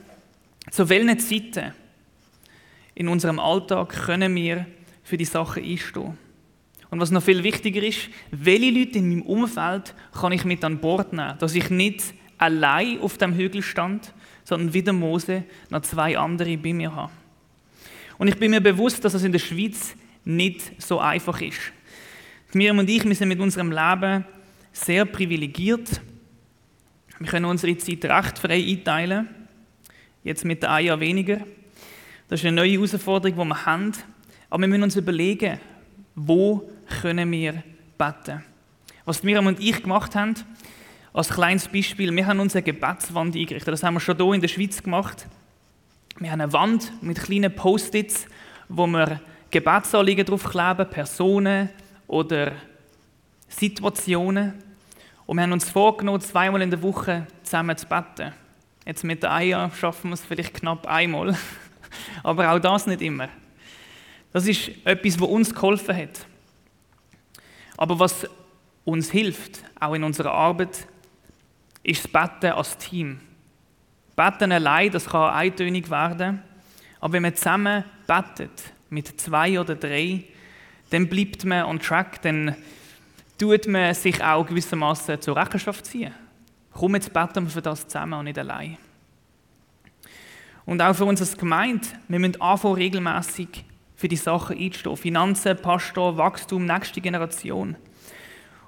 zu 0.70 0.88
welchen 0.90 1.20
Zeiten 1.20 1.74
in 2.96 3.08
unserem 3.08 3.40
Alltag 3.40 3.90
können 3.90 4.36
wir 4.36 4.66
für 5.04 5.18
die 5.18 5.26
Sachen 5.26 5.64
einstehen? 5.64 6.18
Und 6.92 7.00
was 7.00 7.10
noch 7.10 7.24
viel 7.24 7.44
wichtiger 7.44 7.82
ist, 7.82 8.10
welche 8.30 8.70
Leute 8.70 9.00
in 9.00 9.10
meinem 9.10 9.22
Umfeld 9.24 9.96
kann 10.14 10.32
ich 10.32 10.46
mit 10.46 10.64
an 10.64 10.80
Bord 10.80 11.14
nehmen, 11.14 11.38
dass 11.40 11.56
ich 11.56 11.72
nicht 11.72 12.04
allein 12.38 13.00
auf 13.00 13.18
dem 13.18 13.34
Hügel 13.34 13.64
stand, 13.64 14.14
sondern 14.44 14.74
wie 14.74 14.84
der 14.84 14.94
Mose 14.94 15.46
noch 15.72 15.82
zwei 15.82 16.16
andere 16.18 16.56
bei 16.58 16.74
mir 16.74 16.96
habe. 16.96 17.12
Und 18.20 18.28
ich 18.28 18.38
bin 18.38 18.52
mir 18.52 18.62
bewusst, 18.62 19.04
dass 19.04 19.16
es 19.16 19.24
in 19.24 19.32
der 19.32 19.40
Schweiz 19.40 19.96
nicht 20.24 20.62
so 20.80 21.00
einfach 21.00 21.42
ist. 21.42 21.60
Miriam 22.54 22.78
und 22.78 22.90
ich, 22.90 23.02
sind 23.02 23.28
mit 23.28 23.40
unserem 23.40 23.72
Leben 23.72 24.26
sehr 24.72 25.06
privilegiert 25.06 26.02
wir 27.22 27.28
können 27.28 27.46
unsere 27.46 27.78
Zeit 27.78 28.04
recht 28.04 28.40
frei 28.40 28.66
einteilen. 28.68 29.30
Jetzt 30.24 30.44
mit 30.44 30.64
der 30.64 30.72
Eier 30.72 31.00
weniger. 31.00 31.42
Das 32.28 32.40
ist 32.40 32.48
eine 32.48 32.56
neue 32.56 32.72
Herausforderung, 32.72 33.38
die 33.38 33.46
wir 33.46 33.66
haben. 33.68 33.92
Aber 34.50 34.62
wir 34.62 34.68
müssen 34.68 34.82
uns 34.82 34.96
überlegen, 34.96 35.60
wo 36.16 36.68
können 36.92 37.32
wir 37.32 37.64
beten. 37.98 38.44
Was 39.06 39.24
Miriam 39.24 39.48
und 39.48 39.60
ich 39.60 39.82
gemacht 39.82 40.16
haben, 40.16 40.36
als 41.14 41.30
kleines 41.30 41.68
Beispiel, 41.68 42.16
wir 42.16 42.26
haben 42.26 42.40
uns 42.40 42.56
eine 42.56 42.64
Gebetswand 42.64 43.36
eingerichtet. 43.36 43.74
Das 43.74 43.84
haben 43.84 43.96
wir 43.96 44.00
schon 44.00 44.16
hier 44.16 44.34
in 44.34 44.42
der 44.42 44.48
Schweiz 44.48 44.82
gemacht. 44.82 45.28
Wir 46.20 46.32
haben 46.32 46.42
eine 46.42 46.54
Wand 46.54 46.92
mit 47.02 47.22
kleinen 47.22 47.54
Post-its, 47.54 48.28
wo 48.70 48.88
wir 48.88 49.20
Gebetsanliegen 49.50 50.26
draufkleben, 50.26 50.90
Personen 50.90 51.70
oder 52.08 52.54
Situationen. 53.50 54.54
Und 55.26 55.38
wir 55.38 55.44
haben 55.44 55.52
uns 55.52 55.70
vorgenommen, 55.70 56.22
zweimal 56.22 56.62
in 56.62 56.70
der 56.70 56.82
Woche 56.82 57.28
zusammen 57.44 57.76
zu 57.76 57.88
beten. 57.88 58.34
Jetzt 58.86 59.04
mit 59.04 59.22
der 59.24 59.34
Eier 59.34 59.72
schaffen 59.78 60.10
wir 60.10 60.14
es 60.16 60.26
vielleicht 60.26 60.54
knapp 60.54 60.88
einmal, 60.88 61.38
aber 62.24 62.52
auch 62.52 62.60
das 62.60 62.88
nicht 62.88 63.02
immer. 63.02 63.30
Das 64.32 64.48
ist 64.48 64.72
etwas, 64.86 65.20
was 65.20 65.28
uns 65.28 65.54
geholfen 65.54 65.96
hat. 65.96 66.26
Aber 67.82 67.98
was 67.98 68.28
uns 68.86 69.10
hilft, 69.10 69.64
auch 69.80 69.96
in 69.96 70.04
unserer 70.04 70.32
Arbeit, 70.32 70.86
ist 71.82 72.04
das 72.04 72.12
Betten 72.12 72.52
als 72.52 72.78
Team. 72.78 73.20
Betten 74.16 74.52
allein, 74.52 74.92
das 74.92 75.08
kann 75.08 75.34
eintönig 75.34 75.90
werden, 75.90 76.44
aber 77.00 77.14
wenn 77.14 77.24
man 77.24 77.36
zusammen 77.36 77.84
betet, 78.06 78.52
mit 78.92 79.20
zwei 79.20 79.60
oder 79.60 79.74
drei, 79.74 80.26
dann 80.92 81.10
bleibt 81.10 81.44
man 81.44 81.66
on 81.66 81.80
track, 81.80 82.22
dann 82.22 82.56
tut 83.40 83.66
man 83.68 83.96
sich 83.96 84.24
auch 84.24 84.46
gewissermaßen 84.46 85.20
zur 85.20 85.36
Rechenschaft 85.36 85.84
ziehen. 85.88 86.14
Komm, 86.72 86.94
jetzt 86.94 87.12
beten 87.12 87.46
wir 87.46 87.50
für 87.50 87.64
das 87.64 87.88
zusammen 87.88 88.14
und 88.14 88.26
nicht 88.26 88.38
allein. 88.38 88.78
Und 90.68 90.84
auch 90.84 90.96
für 90.96 91.06
uns 91.06 91.20
als 91.20 91.36
Gemeinde, 91.36 91.88
wir 92.08 92.20
müssen 92.20 92.40
anfangen, 92.40 92.76
regelmäßig 92.76 93.66
für 94.02 94.08
die 94.08 94.16
Sachen 94.16 94.58
einzustehen. 94.58 94.98
Finanzen, 94.98 95.56
Pastor, 95.58 96.18
Wachstum, 96.18 96.66
nächste 96.66 97.00
Generation. 97.02 97.76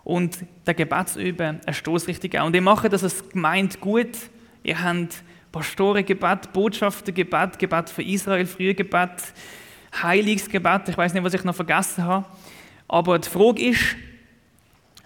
Und 0.04 0.46
der 0.68 0.76
Gebetsüben 0.76 1.60
eine 1.66 1.74
Stoßrichtung 1.74 2.40
auch. 2.40 2.46
Und 2.46 2.56
ihr 2.56 2.62
macht 2.62 2.94
das 2.94 3.04
als 3.04 3.28
Gemeinde 3.30 3.76
gut. 3.80 4.16
Ihr 4.62 4.82
habt 4.82 5.24
Pastorengebet, 5.52 6.54
Botschaftergebet, 6.54 7.58
Gebet 7.58 7.90
für 7.90 8.04
Israel, 8.04 8.46
Frühgebet, 8.46 9.34
Heiligsgebet. 10.04 10.90
Ich 10.90 10.98
weiß 10.98 11.16
nicht, 11.16 11.24
was 11.24 11.34
ich 11.34 11.44
noch 11.44 11.56
vergessen 11.56 12.04
habe. 12.04 12.26
Aber 12.88 13.18
die 13.18 13.30
Frage 13.30 13.70
ist, 13.70 13.96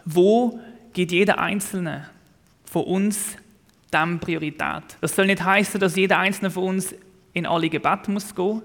wo 0.04 0.60
geht 0.92 1.13
jeder 1.13 1.40
Einzelne 1.40 2.10
von 2.66 2.84
uns 2.84 3.38
dem 3.94 4.20
Priorität? 4.20 4.98
Das 5.00 5.16
soll 5.16 5.28
nicht 5.28 5.44
heißen, 5.44 5.80
dass 5.80 5.96
jeder 5.96 6.20
Einzelne 6.20 6.52
von 6.52 6.63
uns 6.63 6.94
in 7.32 7.46
alle 7.46 7.70
Gebete 7.70 8.12
muss 8.12 8.36
gehen, 8.36 8.62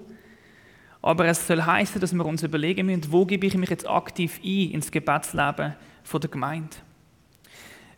aber 1.03 1.25
es 1.25 1.45
soll 1.45 1.61
heißen, 1.61 1.99
dass 1.99 2.13
wir 2.13 2.25
uns 2.25 2.43
überlegen 2.43 2.85
müssen, 2.85 3.11
wo 3.11 3.25
gebe 3.25 3.45
ich 3.45 3.55
mich 3.55 3.69
jetzt 3.69 3.87
aktiv 3.87 4.39
ein 4.43 4.71
ins 4.71 4.89
Gebetsleben 4.89 5.75
der 6.11 6.29
Gemeinde. 6.29 6.77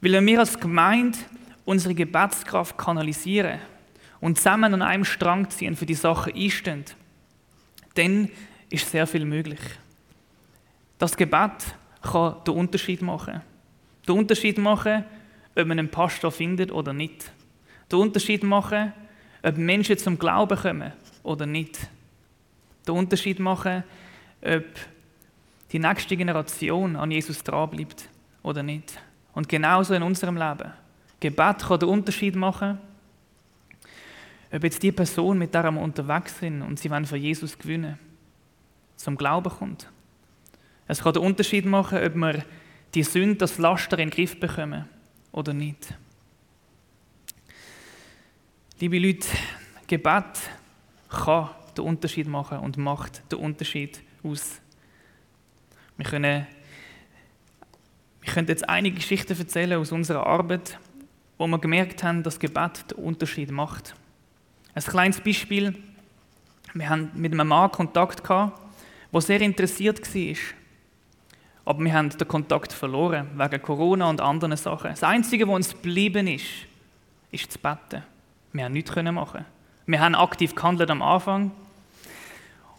Weil 0.01 0.13
wenn 0.13 0.25
wir 0.25 0.39
als 0.39 0.59
Gemeinde 0.59 1.17
unsere 1.65 1.93
Gebetskraft 1.93 2.75
kanalisieren 2.77 3.59
und 4.19 4.37
zusammen 4.37 4.73
an 4.73 4.81
einem 4.81 5.05
Strang 5.05 5.49
ziehen, 5.51 5.75
für 5.75 5.85
die 5.85 5.93
Sachen 5.93 6.33
einstehen, 6.33 6.83
dann 7.93 8.29
ist 8.71 8.89
sehr 8.89 9.05
viel 9.05 9.23
möglich. 9.23 9.59
Das 10.97 11.15
Gebet 11.15 11.75
kann 12.01 12.35
den 12.47 12.55
Unterschied 12.55 13.03
machen. 13.03 13.41
Den 14.07 14.17
Unterschied 14.17 14.57
machen, 14.57 15.05
ob 15.55 15.67
man 15.67 15.77
einen 15.77 15.89
Pastor 15.89 16.31
findet 16.31 16.71
oder 16.71 16.91
nicht. 16.91 17.31
Den 17.91 17.99
Unterschied 17.99 18.43
machen, 18.43 18.93
ob 19.43 19.57
Menschen 19.57 19.97
zum 19.99 20.17
Glauben 20.17 20.57
kommen 20.57 20.91
oder 21.21 21.45
nicht. 21.45 21.87
Den 22.88 22.95
Unterschied 22.95 23.39
machen, 23.39 23.84
ob 24.41 24.65
die 25.71 25.80
nächste 25.80 26.15
Generation 26.15 26.95
an 26.95 27.12
Jesus 27.12 27.43
dranbleibt 27.43 28.10
oder 28.43 28.63
nicht. 28.63 29.00
Und 29.34 29.50
genauso 29.50 29.93
in 29.93 30.04
unserem 30.04 30.38
Leben. 30.38 30.71
Gebet 31.19 31.60
kann 31.60 31.80
den 31.80 31.89
Unterschied 31.89 32.36
machen, 32.36 32.78
ob 34.52 34.63
jetzt 34.63 34.84
die 34.84 34.91
Person, 34.91 35.38
mit 35.38 35.54
der 35.54 35.71
wir 35.71 35.82
unterwegs 35.82 36.39
sind 36.39 36.62
und 36.62 36.80
sie 36.80 36.89
wollen 36.89 37.06
für 37.06 37.17
Jesus 37.17 37.58
gewinnen, 37.58 37.98
zum 38.95 39.17
Glauben 39.17 39.50
kommt. 39.50 39.89
Es 40.88 41.02
kann 41.02 41.13
den 41.13 41.24
Unterschied 41.24 41.65
machen, 41.65 41.98
ob 41.98 42.15
wir 42.15 42.45
die 42.93 43.04
Sünde, 43.04 43.36
das 43.36 43.58
Laster 43.58 43.98
in 44.00 44.10
den 44.10 44.15
Griff 44.15 44.39
bekommen 44.39 44.86
oder 45.32 45.54
nicht. 45.54 45.93
Liebe 48.80 49.00
Leute, 49.00 49.28
Gebet 49.88 50.39
kann 51.10 51.50
den 51.77 51.85
Unterschied 51.85 52.27
machen 52.27 52.59
und 52.59 52.77
macht 52.77 53.21
den 53.31 53.39
Unterschied 53.39 54.01
aus. 54.23 54.61
Wir 55.97 56.05
können, 56.05 56.47
wir 58.21 58.33
können 58.33 58.47
jetzt 58.47 58.67
einige 58.67 58.97
Geschichten 58.97 59.38
erzählen 59.38 59.79
aus 59.79 59.91
unserer 59.91 60.25
Arbeit, 60.25 60.77
wo 61.38 61.47
wir 61.47 61.59
gemerkt 61.59 62.03
haben, 62.03 62.23
dass 62.23 62.39
Gebet 62.39 62.91
den 62.91 62.97
Unterschied 63.03 63.51
macht. 63.51 63.95
Ein 64.73 64.83
kleines 64.83 65.21
Beispiel. 65.21 65.75
Wir 66.73 66.89
haben 66.89 67.11
mit 67.13 67.31
einem 67.31 67.47
Mann 67.47 67.71
Kontakt 67.71 68.23
gehabt, 68.23 68.59
der 69.13 69.21
sehr 69.21 69.41
interessiert 69.41 70.01
war. 70.13 70.35
Aber 71.63 71.83
wir 71.83 71.93
haben 71.93 72.09
den 72.09 72.27
Kontakt 72.27 72.73
verloren, 72.73 73.29
wegen 73.35 73.61
Corona 73.61 74.09
und 74.09 74.21
anderen 74.21 74.57
Sachen. 74.57 74.91
Das 74.91 75.03
Einzige, 75.03 75.47
was 75.47 75.55
uns 75.55 75.69
geblieben 75.71 76.27
ist, 76.27 76.45
ist 77.31 77.51
zu 77.51 77.59
beten. 77.59 78.03
Wir 78.51 78.65
haben 78.65 78.73
nichts 78.73 78.95
machen. 78.95 79.45
Wir 79.85 79.99
haben 79.99 80.15
aktiv 80.15 80.53
gehandelt 80.55 80.89
am 80.89 81.01
Anfang. 81.01 81.51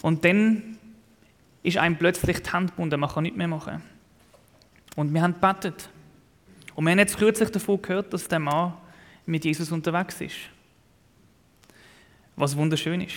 Und 0.06 0.24
dann 0.24 0.78
ist 1.64 1.78
einem 1.78 1.96
plötzlich 1.96 2.40
die 2.40 2.50
Hand 2.50 2.70
gebunden, 2.70 3.00
man 3.00 3.10
kann 3.10 3.24
nichts 3.24 3.36
mehr 3.36 3.48
machen. 3.48 3.82
Und 4.94 5.12
wir 5.12 5.20
haben 5.20 5.34
gebetet. 5.34 5.88
Und 6.76 6.84
wir 6.84 6.92
haben 6.92 7.00
jetzt 7.00 7.18
kürzlich 7.18 7.50
davon 7.50 7.82
gehört, 7.82 8.12
dass 8.12 8.28
der 8.28 8.38
Mann 8.38 8.74
mit 9.26 9.44
Jesus 9.44 9.72
unterwegs 9.72 10.20
ist 10.20 10.36
was 12.36 12.56
wunderschön 12.56 13.00
ist. 13.00 13.16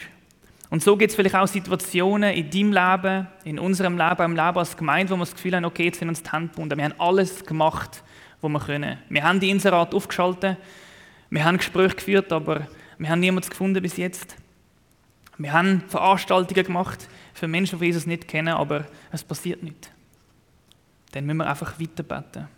Und 0.69 0.82
so 0.82 0.95
gibt 0.95 1.12
es 1.12 1.15
vielleicht 1.15 1.36
auch 1.36 1.47
Situationen 1.47 2.34
in 2.34 2.49
deinem 2.49 2.73
Leben, 2.73 3.28
in 3.43 3.60
unserem 3.60 3.97
Leben, 3.97 4.23
im 4.23 4.36
Leben 4.36 4.58
als 4.58 4.78
Gemeinde, 4.78 5.12
wo 5.12 5.17
wir 5.17 5.25
das 5.25 5.36
Gefühl 5.36 5.56
haben, 5.56 5.65
okay, 5.65 5.86
jetzt 5.86 5.99
sind 5.99 6.10
uns 6.10 6.23
die 6.23 6.32
Hände 6.32 6.47
gebunden. 6.49 6.78
Wir 6.78 6.86
haben 6.86 6.99
alles 6.99 7.43
gemacht, 7.43 8.04
was 8.41 8.52
wir 8.52 8.60
können. 8.60 8.97
Wir 9.10 9.23
haben 9.23 9.39
die 9.39 9.49
Inserat 9.49 9.93
aufgeschaltet, 9.93 10.58
wir 11.30 11.43
haben 11.43 11.58
Gespräche 11.58 11.95
geführt, 11.95 12.32
aber 12.32 12.67
wir 12.97 13.10
haben 13.10 13.19
niemanden 13.19 13.49
gefunden 13.49 13.82
bis 13.82 13.97
jetzt. 13.97 14.36
Wir 15.39 15.54
haben 15.54 15.82
Veranstaltungen 15.88 16.65
gemacht 16.65 17.08
für 17.34 17.47
Menschen, 17.47 17.80
die 17.80 17.86
Jesus 17.86 18.06
nicht 18.06 18.28
kennen, 18.28 18.54
aber 18.54 18.86
es 19.10 19.23
passiert 19.23 19.63
nicht. 19.63 19.89
Dann 21.13 21.25
müssen 21.25 21.38
wir 21.38 21.49
einfach 21.49 21.80
weiter 21.80 22.04
beten. 22.04 22.49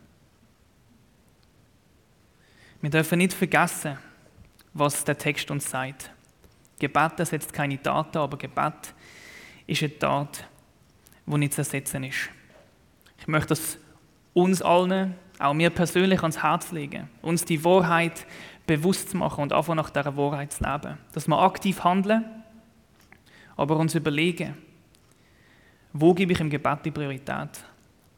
Wir 2.82 2.90
dürfen 2.90 3.20
nicht 3.20 3.34
vergessen, 3.34 4.00
was 4.74 5.04
der 5.04 5.16
Text 5.16 5.52
uns 5.52 5.70
sagt. 5.70 6.10
Gebet 6.80 7.20
ersetzt 7.20 7.54
keine 7.54 7.80
Taten, 7.80 8.18
aber 8.18 8.36
Gebet 8.36 8.96
ist 9.68 9.84
eine 9.84 10.00
Tat, 10.00 10.48
die 11.28 11.38
nicht 11.38 11.54
zu 11.54 11.62
ersetzen 11.62 12.04
ist. 12.04 12.32
Ich 13.20 13.28
möchte 13.28 13.50
das 13.50 13.78
uns 14.34 14.64
allen, 14.64 15.14
auch 15.38 15.54
mir 15.54 15.70
persönlich, 15.70 16.24
ans 16.24 16.42
Herz 16.42 16.72
legen, 16.72 17.08
uns 17.22 17.46
die 17.46 17.64
Wahrheit 17.64 18.26
bewusst 18.66 19.12
zu 19.12 19.18
machen 19.18 19.44
und 19.44 19.54
einfach 19.54 19.76
nach 19.76 19.92
dieser 19.92 20.18
Wahrheit 20.18 20.52
zu 20.52 20.64
leben. 20.64 20.98
Dass 21.14 21.28
wir 21.28 21.40
aktiv 21.40 21.84
handeln, 21.84 22.41
aber 23.62 23.78
uns 23.78 23.94
überlegen, 23.94 24.58
wo 25.94 26.16
gebe 26.16 26.34
ich 26.34 26.40
im 26.40 26.50
Gebet 26.50 26.80
die 26.84 26.92
Priorität? 26.92 27.64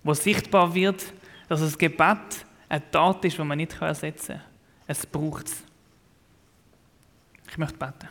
Wo 0.01 0.13
sichtbar 0.13 0.73
wird, 0.73 1.13
dass 1.49 1.59
das 1.59 1.77
Gebet 1.77 2.45
eine 2.69 2.91
Tat 2.91 3.25
ist, 3.25 3.37
die 3.37 3.43
man 3.43 3.57
nicht 3.57 3.79
ersetzen 3.81 4.37
kann. 4.37 4.45
Es 4.87 5.05
braucht 5.05 5.47
es. 5.47 5.63
Ich 7.49 7.57
möchte 7.57 7.77
beten. 7.77 8.07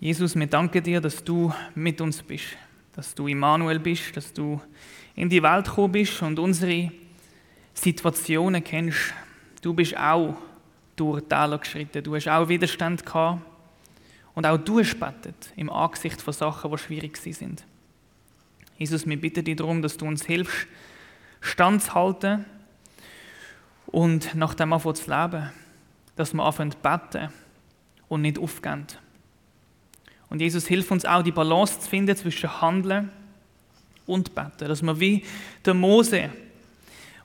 Jesus, 0.00 0.34
wir 0.34 0.46
danken 0.46 0.82
dir, 0.82 1.00
dass 1.00 1.22
du 1.22 1.52
mit 1.76 2.00
uns 2.00 2.22
bist, 2.22 2.56
dass 2.96 3.14
du 3.14 3.28
Immanuel 3.28 3.78
bist, 3.78 4.16
dass 4.16 4.32
du 4.32 4.60
in 5.14 5.28
die 5.28 5.42
Welt 5.42 5.66
gekommen 5.66 5.92
bist 5.92 6.22
und 6.22 6.38
unsere 6.40 6.90
Situationen 7.72 8.64
kennst. 8.64 9.14
Du 9.62 9.74
bist 9.74 9.96
auch 9.96 10.34
durch 10.96 11.22
Täler 11.28 11.58
geschritten, 11.58 12.02
du 12.02 12.14
hast 12.14 12.28
auch 12.28 12.48
Widerstand 12.48 13.04
gehabt 13.04 13.42
und 14.34 14.46
auch 14.46 14.58
du 14.58 14.80
hast 14.80 14.98
betet 14.98 15.52
im 15.56 15.70
Angesicht 15.70 16.20
von 16.20 16.32
Sachen, 16.32 16.70
die 16.70 16.78
schwierig 16.78 17.16
sind. 17.16 17.64
Jesus, 18.78 19.06
wir 19.06 19.20
bitten 19.20 19.44
dich 19.44 19.56
darum, 19.56 19.82
dass 19.82 19.96
du 19.96 20.06
uns 20.06 20.24
hilfst, 20.24 20.66
standzuhalten 21.40 22.46
und 23.86 24.34
nach 24.34 24.54
dem 24.54 24.72
anfangen 24.72 24.94
zu 24.94 25.10
leben, 25.10 25.50
dass 26.16 26.32
wir 26.32 26.44
anfangen 26.44 26.72
zu 26.72 26.78
beten 26.78 27.28
und 28.08 28.22
nicht 28.22 28.38
aufgehen. 28.38 28.86
Und 30.28 30.40
Jesus 30.40 30.66
hilft 30.66 30.90
uns 30.92 31.04
auch, 31.04 31.22
die 31.22 31.32
Balance 31.32 31.80
zu 31.80 31.88
finden 31.88 32.16
zwischen 32.16 32.60
Handeln 32.60 33.10
und 34.06 34.34
Beten. 34.34 34.68
Dass 34.68 34.82
wir 34.82 35.00
wie 35.00 35.24
der 35.64 35.74
Mose 35.74 36.30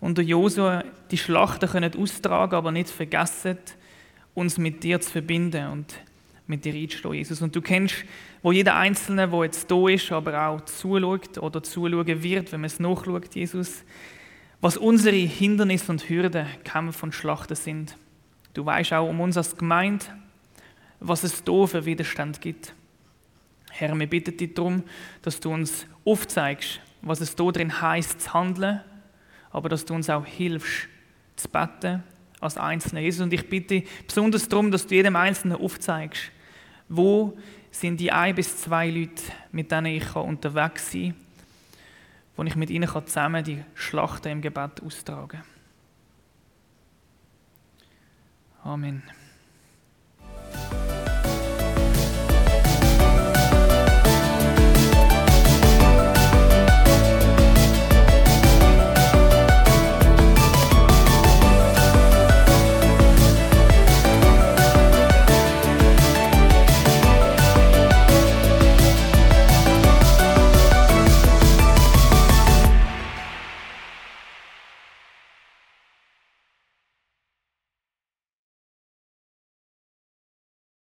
unter 0.05 0.21
Josua 0.21 0.83
die 1.09 1.17
Schlachten 1.17 1.67
können 1.67 1.95
austragen, 1.95 2.53
aber 2.53 2.71
nicht 2.71 2.89
vergessen, 2.89 3.57
uns 4.35 4.59
mit 4.59 4.83
dir 4.83 5.01
zu 5.01 5.11
verbinden 5.11 5.67
und 5.71 5.95
mit 6.45 6.63
dir 6.63 6.75
einzustehen, 6.75 7.15
Jesus. 7.15 7.41
Und 7.41 7.55
du 7.55 7.61
kennst, 7.61 8.05
wo 8.43 8.51
jeder 8.51 8.75
Einzelne, 8.75 9.27
der 9.27 9.43
jetzt 9.45 9.71
da 9.71 9.87
ist, 9.89 10.11
aber 10.11 10.47
auch 10.47 10.61
zuschaut 10.61 11.39
oder 11.39 11.63
zuschauen 11.63 12.21
wird, 12.21 12.51
wenn 12.51 12.61
man 12.61 12.67
es 12.67 12.79
nachschaut, 12.79 13.33
Jesus, 13.33 13.83
was 14.61 14.77
unsere 14.77 15.15
Hindernisse 15.15 15.91
und 15.91 16.07
Hürden, 16.07 16.45
Kämpfe 16.63 17.07
und 17.07 17.15
Schlachten 17.15 17.55
sind. 17.55 17.97
Du 18.53 18.63
weißt 18.63 18.93
auch 18.93 19.09
um 19.09 19.19
uns 19.21 19.37
als 19.37 19.57
Gemeinde, 19.57 20.05
was 20.99 21.23
es 21.23 21.43
da 21.43 21.65
für 21.65 21.85
Widerstand 21.85 22.41
gibt. 22.41 22.75
Herr, 23.71 23.97
wir 23.97 24.07
bitten 24.07 24.37
dich 24.37 24.53
darum, 24.53 24.83
dass 25.23 25.39
du 25.39 25.51
uns 25.51 25.87
aufzeigst, 26.05 26.79
was 27.01 27.21
es 27.21 27.35
da 27.35 27.51
drin 27.51 27.81
heißt 27.81 28.21
zu 28.21 28.33
handeln, 28.35 28.81
aber 29.55 29.69
dass 29.69 29.85
du 29.85 29.93
uns 29.93 30.09
auch 30.09 30.25
hilfst 30.25 30.89
zu 31.37 31.47
beten 31.47 32.03
als 32.41 32.57
Einzelne. 32.57 32.99
Jesus, 32.99 33.21
und 33.21 33.31
ich 33.31 33.47
bitte 33.47 33.83
besonders 34.05 34.49
darum, 34.49 34.69
dass 34.69 34.85
du 34.85 34.95
jedem 34.95 35.15
Einzelnen 35.15 35.57
aufzeigst, 35.57 36.29
wo 36.89 37.37
sind 37.71 38.01
die 38.01 38.11
ein 38.11 38.35
bis 38.35 38.57
zwei 38.57 38.89
Leute, 38.89 39.23
mit 39.53 39.71
denen 39.71 39.85
ich 39.85 40.13
unterwegs 40.13 40.91
sein 40.91 41.11
kann, 41.11 41.15
wo 42.35 42.43
ich 42.43 42.57
mit 42.57 42.69
ihnen 42.69 42.89
zusammen 42.89 43.45
die 43.45 43.63
Schlachten 43.75 44.27
im 44.27 44.41
Gebet 44.41 44.83
austragen 44.83 45.41
kann. 48.61 48.73
Amen. 48.73 49.03